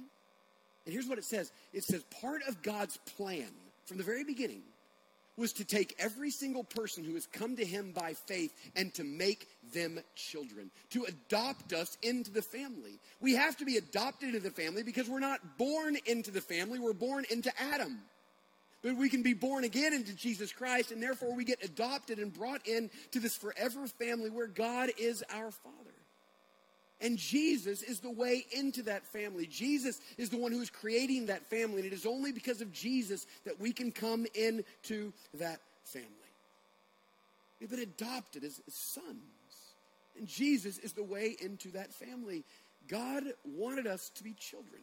And 0.86 0.94
here's 0.94 1.08
what 1.08 1.18
it 1.18 1.26
says 1.26 1.52
it 1.74 1.84
says, 1.84 2.04
part 2.22 2.42
of 2.48 2.62
God's 2.62 2.98
plan 3.18 3.50
from 3.86 3.98
the 3.98 4.04
very 4.04 4.24
beginning 4.24 4.62
was 5.38 5.54
to 5.54 5.66
take 5.66 5.96
every 6.00 6.32
single 6.32 6.64
person 6.64 7.04
who 7.04 7.14
has 7.16 7.26
come 7.26 7.58
to 7.58 7.66
him 7.66 7.92
by 7.92 8.14
faith 8.14 8.54
and 8.76 8.94
to 8.94 9.04
make 9.04 9.48
them 9.74 10.00
children, 10.16 10.72
to 10.92 11.04
adopt 11.04 11.74
us 11.74 11.98
into 12.02 12.32
the 12.32 12.42
family. 12.42 13.00
We 13.20 13.34
have 13.34 13.58
to 13.58 13.66
be 13.66 13.76
adopted 13.78 14.30
into 14.30 14.40
the 14.40 14.52
family 14.52 14.84
because 14.84 15.10
we're 15.10 15.20
not 15.20 15.58
born 15.58 15.98
into 16.06 16.32
the 16.32 16.42
family, 16.42 16.80
we're 16.80 16.94
born 16.94 17.26
into 17.30 17.52
Adam. 17.60 18.00
But 18.82 18.98
we 18.98 19.10
can 19.10 19.24
be 19.24 19.34
born 19.34 19.64
again 19.64 19.94
into 19.94 20.14
Jesus 20.14 20.54
Christ, 20.54 20.92
and 20.92 21.02
therefore 21.02 21.36
we 21.36 21.44
get 21.44 21.64
adopted 21.66 22.20
and 22.20 22.32
brought 22.32 22.68
in 22.68 22.92
to 23.12 23.20
this 23.20 23.36
forever 23.36 23.88
family 23.88 24.30
where 24.30 24.48
God 24.48 24.92
is 24.98 25.24
our 25.34 25.50
Father. 25.50 25.95
And 27.02 27.18
Jesus 27.18 27.82
is 27.82 28.00
the 28.00 28.12
way 28.12 28.46
into 28.52 28.84
that 28.84 29.06
family. 29.06 29.46
Jesus 29.46 30.00
is 30.18 30.30
the 30.30 30.38
one 30.38 30.52
who 30.52 30.62
is 30.62 30.70
creating 30.70 31.26
that 31.26 31.46
family. 31.46 31.78
And 31.78 31.86
it 31.86 31.94
is 31.94 32.06
only 32.06 32.32
because 32.32 32.62
of 32.62 32.72
Jesus 32.72 33.28
that 33.46 33.60
we 33.60 33.74
can 33.74 33.92
come 33.92 34.26
into 34.34 35.12
that 35.34 35.60
family. 35.84 36.10
We've 37.60 37.70
been 37.70 37.80
adopted 37.80 38.44
as, 38.44 38.62
sons. 38.68 39.06
And 40.18 40.28
Jesus 40.28 40.78
is 40.78 40.94
the 40.94 41.04
way 41.04 41.36
into 41.42 41.70
that 41.72 41.94
family. 41.94 42.46
God 42.88 43.24
wanted 43.44 43.88
us 43.88 44.10
to 44.16 44.24
be 44.24 44.34
children 44.34 44.82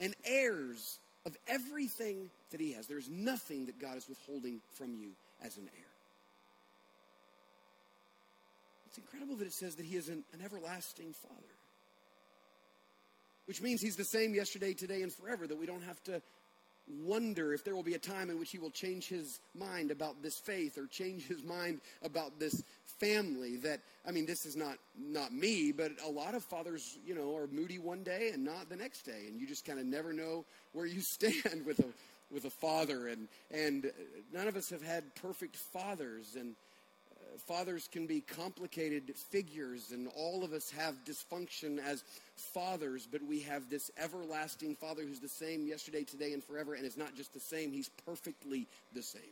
and 0.00 0.14
heirs 0.24 0.98
of 1.26 1.36
everything 1.46 2.30
that 2.50 2.60
He 2.60 2.72
has. 2.72 2.86
There's 2.86 3.10
nothing 3.10 3.66
that 3.66 3.78
God 3.78 3.96
is 3.98 4.08
withholding 4.08 4.60
from 4.72 4.94
you 4.94 5.10
as 5.44 5.58
an 5.58 5.68
heir. 5.76 5.97
It's 8.88 8.96
incredible 8.96 9.36
that 9.36 9.46
it 9.46 9.52
says 9.52 9.74
that 9.74 9.84
he 9.84 9.96
is 9.96 10.08
an, 10.08 10.24
an 10.32 10.40
everlasting 10.42 11.12
father, 11.12 11.54
which 13.46 13.60
means 13.60 13.82
he's 13.82 13.96
the 13.96 14.04
same 14.04 14.34
yesterday, 14.34 14.72
today, 14.72 15.02
and 15.02 15.12
forever, 15.12 15.46
that 15.46 15.58
we 15.58 15.66
don't 15.66 15.82
have 15.82 16.02
to 16.04 16.22
wonder 17.04 17.52
if 17.52 17.64
there 17.64 17.74
will 17.74 17.82
be 17.82 17.92
a 17.92 17.98
time 17.98 18.30
in 18.30 18.38
which 18.38 18.50
he 18.50 18.58
will 18.58 18.70
change 18.70 19.08
his 19.08 19.40
mind 19.54 19.90
about 19.90 20.22
this 20.22 20.38
faith 20.38 20.78
or 20.78 20.86
change 20.86 21.26
his 21.26 21.44
mind 21.44 21.82
about 22.02 22.38
this 22.40 22.62
family 22.98 23.56
that 23.56 23.80
i 24.06 24.10
mean 24.10 24.24
this 24.24 24.46
is 24.46 24.56
not 24.56 24.78
not 24.98 25.32
me 25.32 25.70
but 25.70 25.92
a 26.06 26.10
lot 26.10 26.34
of 26.34 26.42
fathers 26.42 26.98
you 27.06 27.14
know 27.14 27.36
are 27.36 27.46
moody 27.48 27.78
one 27.78 28.02
day 28.02 28.30
and 28.32 28.42
not 28.42 28.70
the 28.70 28.76
next 28.76 29.02
day 29.02 29.26
and 29.28 29.38
you 29.38 29.46
just 29.46 29.66
kind 29.66 29.78
of 29.78 29.84
never 29.84 30.14
know 30.14 30.46
where 30.72 30.86
you 30.86 31.00
stand 31.02 31.64
with 31.66 31.78
a 31.80 31.88
with 32.32 32.46
a 32.46 32.50
father 32.50 33.08
and 33.08 33.28
and 33.50 33.92
none 34.32 34.48
of 34.48 34.56
us 34.56 34.70
have 34.70 34.82
had 34.82 35.14
perfect 35.16 35.56
fathers 35.56 36.36
and 36.36 36.56
fathers 37.46 37.88
can 37.90 38.06
be 38.06 38.20
complicated 38.20 39.14
figures, 39.30 39.90
and 39.92 40.08
all 40.16 40.44
of 40.44 40.52
us 40.52 40.70
have 40.70 40.94
dysfunction 41.04 41.78
as 41.78 42.04
fathers, 42.36 43.06
but 43.10 43.22
we 43.22 43.40
have 43.40 43.68
this 43.70 43.90
everlasting 44.02 44.76
Father 44.76 45.02
who's 45.02 45.20
the 45.20 45.28
same 45.28 45.66
yesterday, 45.66 46.04
today, 46.04 46.32
and 46.32 46.42
forever, 46.42 46.74
and 46.74 46.84
is 46.84 46.96
not 46.96 47.14
just 47.16 47.32
the 47.34 47.40
same, 47.40 47.72
he's 47.72 47.90
perfectly 48.04 48.66
the 48.94 49.02
same 49.02 49.22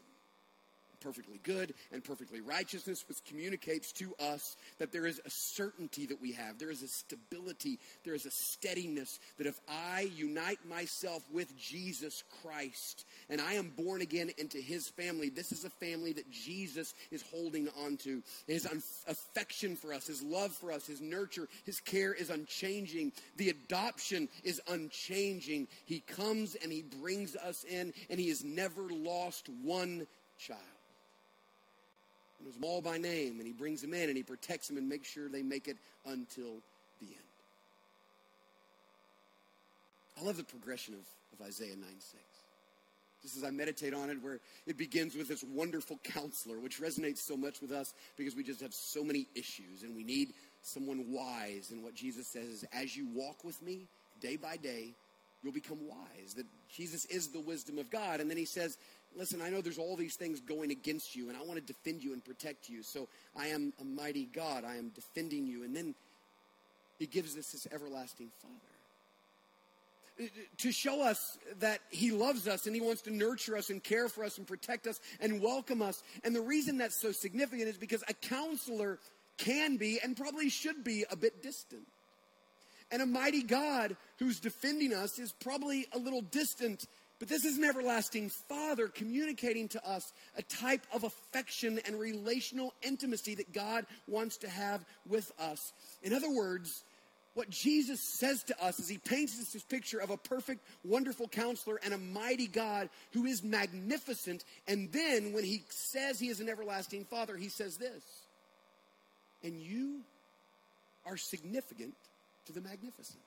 perfectly 1.07 1.39
good 1.45 1.73
and 1.93 2.03
perfectly 2.03 2.41
righteousness, 2.41 3.05
which 3.09 3.25
communicates 3.29 3.93
to 3.93 4.13
us 4.19 4.57
that 4.81 4.91
there 4.91 5.07
is 5.07 5.21
a 5.25 5.31
certainty 5.31 6.05
that 6.07 6.21
we 6.21 6.33
have. 6.33 6.59
There 6.59 6.71
is 6.71 6.83
a 6.83 6.89
stability. 6.89 7.79
There 8.05 8.15
is 8.15 8.27
a 8.27 8.31
steadiness 8.33 9.21
that 9.39 9.47
if 9.47 9.61
I 9.69 10.11
unite 10.17 10.59
myself 10.69 11.23
with 11.33 11.57
Jesus 11.57 12.25
Christ 12.43 13.05
and 13.31 13.41
I 13.41 13.53
am 13.53 13.71
born 13.77 14.01
again 14.03 14.33
into 14.37 14.59
his 14.59 14.89
family, 14.89 15.29
this 15.29 15.53
is 15.53 15.65
a 15.65 15.71
family 15.71 16.13
that 16.15 16.29
Jesus 16.29 16.93
is 17.13 17.23
holding 17.31 17.69
on 17.85 17.99
to. 17.99 18.21
His 18.49 18.67
affection 19.07 19.77
for 19.77 19.93
us, 19.93 20.09
his 20.09 20.23
love 20.23 20.51
for 20.55 20.73
us, 20.73 20.89
his 20.89 21.01
nurture, 21.01 21.47
his 21.65 21.79
care 21.79 22.15
is 22.15 22.31
unchanging. 22.31 23.13
The 23.37 23.51
adoption 23.51 24.29
is 24.43 24.61
unchanging. 24.67 25.69
He 25.85 26.01
comes 26.01 26.57
and 26.57 26.73
he 26.73 26.83
brings 26.83 27.37
us 27.37 27.63
in, 27.63 27.93
and 28.11 28.19
he 28.19 28.29
has 28.31 28.43
never 28.43 28.83
lost 28.83 29.49
one 29.63 30.09
child 30.37 30.76
knows 32.45 32.55
them 32.55 32.65
all 32.65 32.81
by 32.81 32.99
name, 32.99 33.39
and 33.39 33.47
he 33.47 33.53
brings 33.53 33.81
them 33.81 33.95
in 33.95 34.09
and 34.09 34.17
he 34.17 34.23
protects 34.23 34.69
them 34.69 34.77
and 34.77 34.89
makes 34.89 35.09
sure 35.09 35.29
they 35.29 35.43
make 35.43 35.69
it 35.69 35.77
until 36.07 36.55
the 37.01 37.07
end. 37.07 37.27
I 40.21 40.25
love 40.25 40.37
the 40.37 40.45
progression 40.45 40.95
of, 40.95 41.01
of 41.39 41.47
Isaiah 41.47 41.77
9 41.77 41.85
6. 41.99 42.15
Just 43.23 43.37
as 43.39 43.45
I 43.45 43.51
meditate 43.51 43.93
on 43.93 44.11
it, 44.11 44.23
where 44.23 44.39
it 44.67 44.77
begins 44.77 45.17
with 45.17 45.29
this 45.29 45.43
wonderful 45.43 45.99
counselor, 46.05 46.61
which 46.61 46.81
resonates 46.81 47.19
so 47.19 47.37
much 47.37 47.61
with 47.61 47.73
us 47.73 47.93
because 48.17 48.37
we 48.37 48.45
just 48.45 48.61
have 48.61 48.73
so 48.73 49.03
many 49.03 49.27
issues 49.35 49.83
and 49.83 49.97
we 49.97 50.05
need 50.05 50.33
someone 50.63 51.11
wise. 51.11 51.71
And 51.73 51.83
what 51.83 51.95
Jesus 51.95 52.29
says 52.29 52.47
is, 52.47 52.65
as 52.73 52.97
you 52.97 53.09
walk 53.15 53.43
with 53.43 53.61
me 53.63 53.89
day 54.21 54.37
by 54.37 54.57
day, 54.57 54.93
you'll 55.43 55.53
become 55.53 55.79
wise. 55.89 56.35
That 56.35 56.47
Jesus 56.73 57.05
is 57.07 57.29
the 57.29 57.41
wisdom 57.41 57.79
of 57.79 57.91
God. 57.91 58.21
And 58.21 58.31
then 58.31 58.37
he 58.37 58.45
says, 58.45 58.79
listen, 59.17 59.41
I 59.43 59.49
know 59.49 59.61
there's 59.61 59.79
all 59.79 59.97
these 59.97 60.17
things 60.17 60.41
going 60.41 60.71
against 60.71 61.17
you, 61.17 61.29
and 61.29 61.37
I 61.37 61.43
want 61.43 61.55
to 61.59 61.65
defend 61.65 62.03
you 62.03 62.13
and 62.13 62.25
protect 62.25 62.69
you. 62.69 62.83
So 62.83 63.09
I 63.37 63.49
am 63.49 63.73
a 63.81 63.85
mighty 63.85 64.27
God. 64.27 64.65
I 64.65 64.77
am 64.77 64.91
defending 64.91 65.47
you. 65.47 65.65
And 65.65 65.75
then 65.75 65.95
he 66.99 67.07
gives 67.07 67.37
us 67.37 67.51
this 67.51 67.67
everlasting 67.73 68.31
Father. 68.41 70.31
To 70.59 70.73
show 70.73 71.03
us 71.03 71.37
that 71.59 71.81
he 71.91 72.11
loves 72.11 72.49
us 72.49 72.67
and 72.67 72.75
he 72.75 72.81
wants 72.81 73.03
to 73.03 73.11
nurture 73.11 73.55
us 73.55 73.69
and 73.69 73.85
care 73.85 74.09
for 74.09 74.25
us 74.25 74.39
and 74.39 74.47
protect 74.47 74.87
us 74.87 74.99
and 75.21 75.43
welcome 75.43 75.83
us. 75.83 76.03
And 76.25 76.35
the 76.35 76.41
reason 76.41 76.79
that's 76.79 76.99
so 76.99 77.13
significant 77.13 77.69
is 77.69 77.77
because 77.77 78.03
a 78.09 78.15
counselor 78.15 78.99
can 79.37 79.77
be 79.77 80.01
and 80.03 80.17
probably 80.17 80.49
should 80.49 80.85
be 80.85 81.05
a 81.11 81.17
bit 81.17 81.43
distant. 81.43 81.83
And 82.91 83.03
a 83.03 83.07
mighty 83.07 83.43
God 83.43 83.97
who's 84.19 84.41
defending 84.41 84.95
us 84.95 85.19
is 85.19 85.33
probably 85.33 85.87
a 85.93 85.99
little 85.99 86.23
distant 86.23 86.87
but 87.19 87.29
this 87.29 87.45
is 87.45 87.57
an 87.57 87.65
everlasting 87.65 88.29
Father 88.29 88.89
communicating 88.89 89.69
to 89.69 89.89
us 89.89 90.13
a 90.37 90.43
type 90.43 90.87
of 90.93 91.05
affection 91.05 91.81
and 91.87 91.99
relational 91.99 92.75
intimacy 92.83 93.35
that 93.37 93.53
God 93.53 93.87
wants 94.07 94.37
to 94.39 94.49
have 94.49 94.85
with 95.09 95.33
us. 95.39 95.73
In 96.03 96.13
other 96.13 96.31
words, 96.31 96.85
what 97.33 97.51
Jesus 97.51 98.01
says 98.19 98.43
to 98.45 98.65
us 98.65 98.81
is 98.81 98.89
he 98.89 98.99
paints 98.99 99.39
us 99.41 99.53
this 99.53 99.63
picture 99.63 99.99
of 99.99 100.11
a 100.11 100.17
perfect, 100.17 100.67
wonderful 100.85 101.29
counselor 101.29 101.79
and 101.85 101.93
a 101.93 101.99
mighty 101.99 102.47
God 102.47 102.89
who 103.13 103.27
is 103.27 103.43
magnificent. 103.43 104.45
And 104.67 104.91
then 104.93 105.33
when 105.33 105.45
he 105.45 105.63
says 105.69 106.19
he 106.19 106.29
is 106.29 106.41
an 106.41 106.49
everlasting 106.49 107.05
Father, 107.05 107.37
he 107.37 107.49
says 107.49 107.77
this 107.77 108.03
And 109.43 109.61
you 109.61 110.01
are 111.07 111.17
significant 111.17 111.95
to 112.47 112.53
the 112.53 112.61
magnificent 112.61 113.21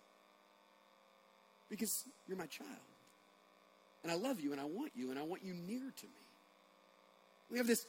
because 1.69 2.03
you're 2.27 2.37
my 2.37 2.47
child. 2.47 2.69
And 4.03 4.11
I 4.11 4.15
love 4.15 4.39
you 4.39 4.51
and 4.51 4.61
I 4.61 4.65
want 4.65 4.91
you 4.95 5.09
and 5.09 5.19
I 5.19 5.23
want 5.23 5.43
you 5.43 5.53
near 5.53 5.79
to 5.79 6.05
me. 6.05 6.21
We 7.51 7.57
have 7.57 7.67
this 7.67 7.85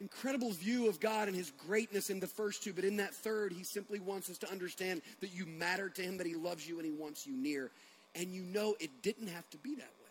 incredible 0.00 0.50
view 0.50 0.88
of 0.88 0.98
God 1.00 1.28
and 1.28 1.36
his 1.36 1.52
greatness 1.66 2.10
in 2.10 2.20
the 2.20 2.26
first 2.26 2.62
two, 2.62 2.72
but 2.72 2.84
in 2.84 2.96
that 2.96 3.14
third, 3.14 3.52
he 3.52 3.62
simply 3.62 4.00
wants 4.00 4.28
us 4.30 4.38
to 4.38 4.50
understand 4.50 5.02
that 5.20 5.32
you 5.32 5.46
matter 5.46 5.88
to 5.88 6.02
him, 6.02 6.18
that 6.18 6.26
he 6.26 6.34
loves 6.34 6.66
you 6.66 6.78
and 6.78 6.84
he 6.84 6.92
wants 6.92 7.26
you 7.26 7.36
near. 7.36 7.70
And 8.14 8.34
you 8.34 8.42
know 8.42 8.74
it 8.80 8.90
didn't 9.02 9.28
have 9.28 9.48
to 9.50 9.58
be 9.58 9.74
that 9.76 9.80
way. 9.80 10.10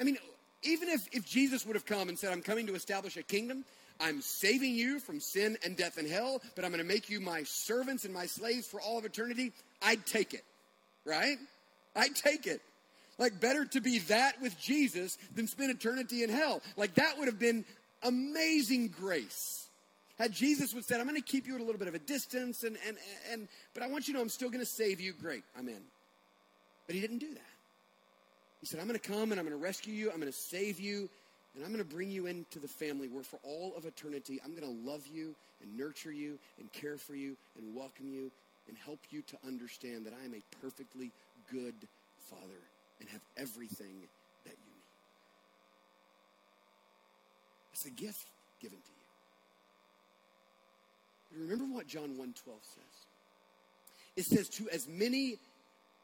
I 0.00 0.04
mean, 0.04 0.18
even 0.62 0.88
if, 0.88 1.08
if 1.12 1.26
Jesus 1.26 1.66
would 1.66 1.76
have 1.76 1.86
come 1.86 2.08
and 2.08 2.18
said, 2.18 2.32
I'm 2.32 2.42
coming 2.42 2.66
to 2.66 2.74
establish 2.74 3.16
a 3.16 3.22
kingdom, 3.22 3.64
I'm 4.00 4.20
saving 4.20 4.74
you 4.74 5.00
from 5.00 5.20
sin 5.20 5.56
and 5.64 5.76
death 5.76 5.98
and 5.98 6.08
hell, 6.08 6.42
but 6.54 6.64
I'm 6.64 6.70
going 6.70 6.82
to 6.82 6.88
make 6.88 7.08
you 7.08 7.20
my 7.20 7.42
servants 7.44 8.04
and 8.04 8.12
my 8.12 8.26
slaves 8.26 8.66
for 8.66 8.80
all 8.80 8.98
of 8.98 9.04
eternity, 9.04 9.52
I'd 9.80 10.04
take 10.06 10.34
it, 10.34 10.44
right? 11.04 11.36
I'd 11.94 12.14
take 12.14 12.46
it. 12.46 12.60
Like, 13.22 13.38
better 13.38 13.64
to 13.66 13.80
be 13.80 14.00
that 14.00 14.42
with 14.42 14.58
Jesus 14.58 15.16
than 15.36 15.46
spend 15.46 15.70
eternity 15.70 16.24
in 16.24 16.28
hell. 16.28 16.60
Like, 16.76 16.94
that 16.94 17.20
would 17.20 17.28
have 17.28 17.38
been 17.38 17.64
amazing 18.02 18.88
grace. 18.88 19.68
Had 20.18 20.32
Jesus 20.32 20.74
would 20.74 20.84
said, 20.84 20.98
I'm 20.98 21.06
going 21.06 21.14
to 21.14 21.22
keep 21.22 21.46
you 21.46 21.54
at 21.54 21.60
a 21.60 21.64
little 21.64 21.78
bit 21.78 21.86
of 21.86 21.94
a 21.94 22.00
distance, 22.00 22.64
and, 22.64 22.76
and, 22.84 22.96
and 23.30 23.46
but 23.74 23.84
I 23.84 23.86
want 23.86 24.08
you 24.08 24.14
to 24.14 24.18
know 24.18 24.22
I'm 24.22 24.28
still 24.28 24.50
going 24.50 24.58
to 24.58 24.66
save 24.66 25.00
you. 25.00 25.12
Great, 25.12 25.44
I'm 25.56 25.68
in. 25.68 25.78
But 26.88 26.96
he 26.96 27.00
didn't 27.00 27.18
do 27.18 27.32
that. 27.32 27.52
He 28.60 28.66
said, 28.66 28.80
I'm 28.80 28.88
going 28.88 28.98
to 28.98 29.08
come 29.08 29.30
and 29.30 29.38
I'm 29.38 29.46
going 29.46 29.56
to 29.56 29.64
rescue 29.64 29.94
you, 29.94 30.10
I'm 30.10 30.18
going 30.18 30.32
to 30.32 30.36
save 30.36 30.80
you, 30.80 31.08
and 31.54 31.64
I'm 31.64 31.72
going 31.72 31.84
to 31.84 31.94
bring 31.94 32.10
you 32.10 32.26
into 32.26 32.58
the 32.58 32.66
family 32.66 33.06
where 33.06 33.22
for 33.22 33.38
all 33.44 33.72
of 33.76 33.86
eternity 33.86 34.40
I'm 34.44 34.56
going 34.56 34.66
to 34.66 34.90
love 34.90 35.06
you 35.06 35.36
and 35.62 35.78
nurture 35.78 36.10
you 36.10 36.40
and 36.58 36.72
care 36.72 36.96
for 36.96 37.14
you 37.14 37.36
and 37.56 37.72
welcome 37.72 38.12
you 38.12 38.32
and 38.66 38.76
help 38.84 38.98
you 39.10 39.22
to 39.22 39.36
understand 39.46 40.06
that 40.06 40.12
I 40.20 40.24
am 40.24 40.34
a 40.34 40.42
perfectly 40.60 41.12
good 41.52 41.74
father 42.28 42.58
and 43.02 43.10
have 43.10 43.20
everything 43.36 44.06
that 44.44 44.54
you 44.54 44.70
need. 44.70 44.86
It's 47.72 47.86
a 47.86 47.90
gift 47.90 48.26
given 48.60 48.78
to 48.78 48.84
you. 51.34 51.42
remember 51.42 51.64
what 51.64 51.88
John 51.88 52.16
1:12 52.16 52.64
says. 52.64 53.06
It 54.14 54.24
says 54.26 54.48
to 54.50 54.68
as 54.70 54.86
many 54.86 55.38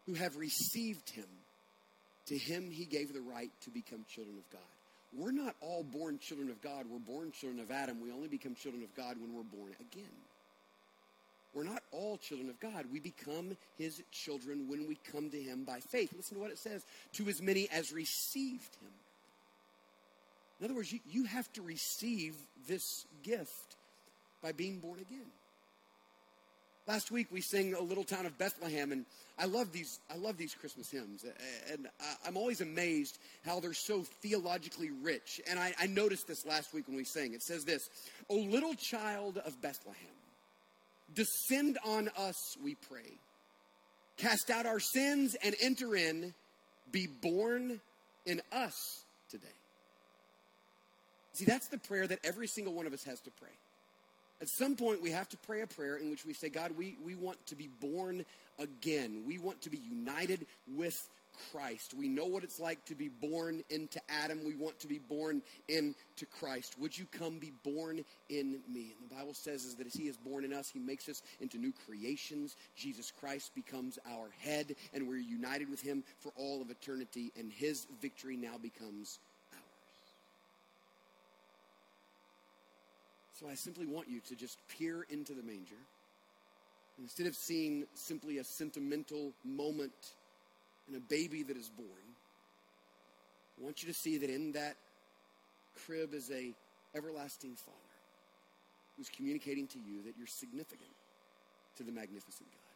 who 0.06 0.14
have 0.14 0.36
received 0.36 1.10
him 1.10 1.28
to 2.26 2.36
him 2.36 2.70
he 2.70 2.84
gave 2.84 3.12
the 3.12 3.20
right 3.20 3.50
to 3.62 3.70
become 3.70 4.04
children 4.08 4.36
of 4.38 4.50
God. 4.50 4.60
We're 5.12 5.32
not 5.32 5.54
all 5.60 5.84
born 5.84 6.18
children 6.18 6.50
of 6.50 6.60
God. 6.60 6.86
We're 6.90 6.98
born 6.98 7.30
children 7.32 7.60
of 7.60 7.70
Adam. 7.70 8.00
We 8.00 8.10
only 8.10 8.28
become 8.28 8.54
children 8.54 8.82
of 8.82 8.94
God 8.94 9.16
when 9.20 9.34
we're 9.34 9.42
born 9.42 9.74
again. 9.80 10.16
We're 11.54 11.64
not 11.64 11.82
all 11.92 12.18
children 12.18 12.50
of 12.50 12.60
God. 12.60 12.86
We 12.92 13.00
become 13.00 13.56
his 13.76 14.02
children 14.12 14.68
when 14.68 14.86
we 14.86 14.98
come 15.12 15.30
to 15.30 15.40
him 15.40 15.64
by 15.64 15.80
faith. 15.80 16.12
Listen 16.16 16.36
to 16.36 16.42
what 16.42 16.50
it 16.50 16.58
says 16.58 16.84
to 17.14 17.28
as 17.28 17.40
many 17.40 17.68
as 17.70 17.92
received 17.92 18.76
him. 18.76 18.92
In 20.60 20.66
other 20.66 20.74
words, 20.74 20.92
you, 20.92 21.00
you 21.08 21.24
have 21.24 21.50
to 21.54 21.62
receive 21.62 22.34
this 22.66 23.06
gift 23.22 23.76
by 24.42 24.52
being 24.52 24.78
born 24.78 24.98
again. 25.00 25.26
Last 26.86 27.10
week 27.10 27.26
we 27.30 27.42
sang 27.42 27.74
a 27.74 27.82
little 27.82 28.02
town 28.02 28.24
of 28.24 28.38
Bethlehem, 28.38 28.92
and 28.92 29.04
I 29.38 29.44
love 29.44 29.72
these. 29.72 30.00
I 30.10 30.16
love 30.16 30.38
these 30.38 30.54
Christmas 30.54 30.90
hymns, 30.90 31.22
and 31.70 31.86
I'm 32.26 32.38
always 32.38 32.62
amazed 32.62 33.18
how 33.44 33.60
they're 33.60 33.74
so 33.74 34.04
theologically 34.22 34.90
rich. 35.02 35.38
And 35.50 35.58
I, 35.58 35.74
I 35.78 35.86
noticed 35.86 36.26
this 36.26 36.46
last 36.46 36.72
week 36.72 36.88
when 36.88 36.96
we 36.96 37.04
sang. 37.04 37.34
It 37.34 37.42
says 37.42 37.66
this: 37.66 37.90
"O 38.30 38.36
little 38.36 38.72
child 38.72 39.36
of 39.36 39.60
Bethlehem." 39.60 40.08
Descend 41.14 41.78
on 41.84 42.10
us, 42.16 42.56
we 42.62 42.74
pray. 42.74 43.18
Cast 44.16 44.50
out 44.50 44.66
our 44.66 44.80
sins 44.80 45.36
and 45.42 45.54
enter 45.60 45.94
in. 45.94 46.34
Be 46.90 47.06
born 47.06 47.80
in 48.26 48.42
us 48.52 49.04
today. 49.30 49.46
See, 51.32 51.44
that's 51.44 51.68
the 51.68 51.78
prayer 51.78 52.06
that 52.06 52.18
every 52.24 52.46
single 52.46 52.74
one 52.74 52.86
of 52.86 52.92
us 52.92 53.04
has 53.04 53.20
to 53.20 53.30
pray. 53.30 53.50
At 54.40 54.48
some 54.48 54.76
point, 54.76 55.02
we 55.02 55.10
have 55.10 55.28
to 55.30 55.36
pray 55.36 55.62
a 55.62 55.66
prayer 55.66 55.96
in 55.96 56.10
which 56.10 56.24
we 56.24 56.32
say, 56.32 56.48
God, 56.48 56.72
we, 56.76 56.96
we 57.04 57.14
want 57.14 57.44
to 57.46 57.56
be 57.56 57.68
born 57.80 58.24
again. 58.58 59.24
We 59.26 59.38
want 59.38 59.62
to 59.62 59.70
be 59.70 59.78
united 59.78 60.46
with 60.76 60.94
Christ. 61.52 61.94
We 61.94 62.08
know 62.08 62.26
what 62.26 62.44
it's 62.44 62.60
like 62.60 62.84
to 62.86 62.94
be 62.94 63.08
born 63.08 63.62
into 63.70 64.00
Adam. 64.08 64.44
We 64.44 64.54
want 64.54 64.78
to 64.80 64.86
be 64.86 64.98
born 64.98 65.42
into 65.68 66.26
Christ. 66.38 66.76
Would 66.78 66.96
you 66.96 67.06
come 67.10 67.38
be 67.38 67.52
born 67.62 68.04
in 68.28 68.60
me? 68.68 68.94
And 68.98 69.10
the 69.10 69.14
Bible 69.14 69.34
says 69.34 69.64
is 69.64 69.74
that 69.76 69.86
as 69.86 69.94
he 69.94 70.04
is 70.04 70.16
born 70.16 70.44
in 70.44 70.52
us, 70.52 70.68
he 70.68 70.78
makes 70.78 71.08
us 71.08 71.22
into 71.40 71.58
new 71.58 71.72
creations. 71.86 72.56
Jesus 72.76 73.12
Christ 73.20 73.54
becomes 73.54 73.98
our 74.06 74.30
head, 74.38 74.74
and 74.92 75.08
we're 75.08 75.18
united 75.18 75.70
with 75.70 75.80
him 75.80 76.04
for 76.20 76.32
all 76.36 76.60
of 76.60 76.70
eternity, 76.70 77.32
and 77.38 77.52
his 77.52 77.86
victory 78.00 78.36
now 78.36 78.56
becomes 78.60 79.18
ours. 79.52 79.62
So 83.40 83.48
I 83.48 83.54
simply 83.54 83.86
want 83.86 84.08
you 84.08 84.20
to 84.28 84.34
just 84.34 84.58
peer 84.68 85.06
into 85.10 85.32
the 85.32 85.42
manger. 85.42 85.76
Instead 87.00 87.28
of 87.28 87.36
seeing 87.36 87.86
simply 87.94 88.38
a 88.38 88.44
sentimental 88.44 89.32
moment 89.44 89.92
and 90.88 90.96
a 90.96 91.00
baby 91.00 91.42
that 91.44 91.56
is 91.56 91.68
born, 91.68 91.88
I 93.60 93.64
want 93.64 93.82
you 93.82 93.88
to 93.88 93.94
see 93.94 94.18
that 94.18 94.30
in 94.30 94.52
that 94.52 94.76
crib 95.86 96.14
is 96.14 96.30
a 96.30 96.52
everlasting 96.96 97.54
Father 97.54 97.76
who's 98.96 99.08
communicating 99.08 99.66
to 99.68 99.78
you 99.78 100.02
that 100.04 100.14
you're 100.18 100.26
significant 100.26 100.90
to 101.76 101.84
the 101.84 101.92
magnificent 101.92 102.48
God. 102.50 102.58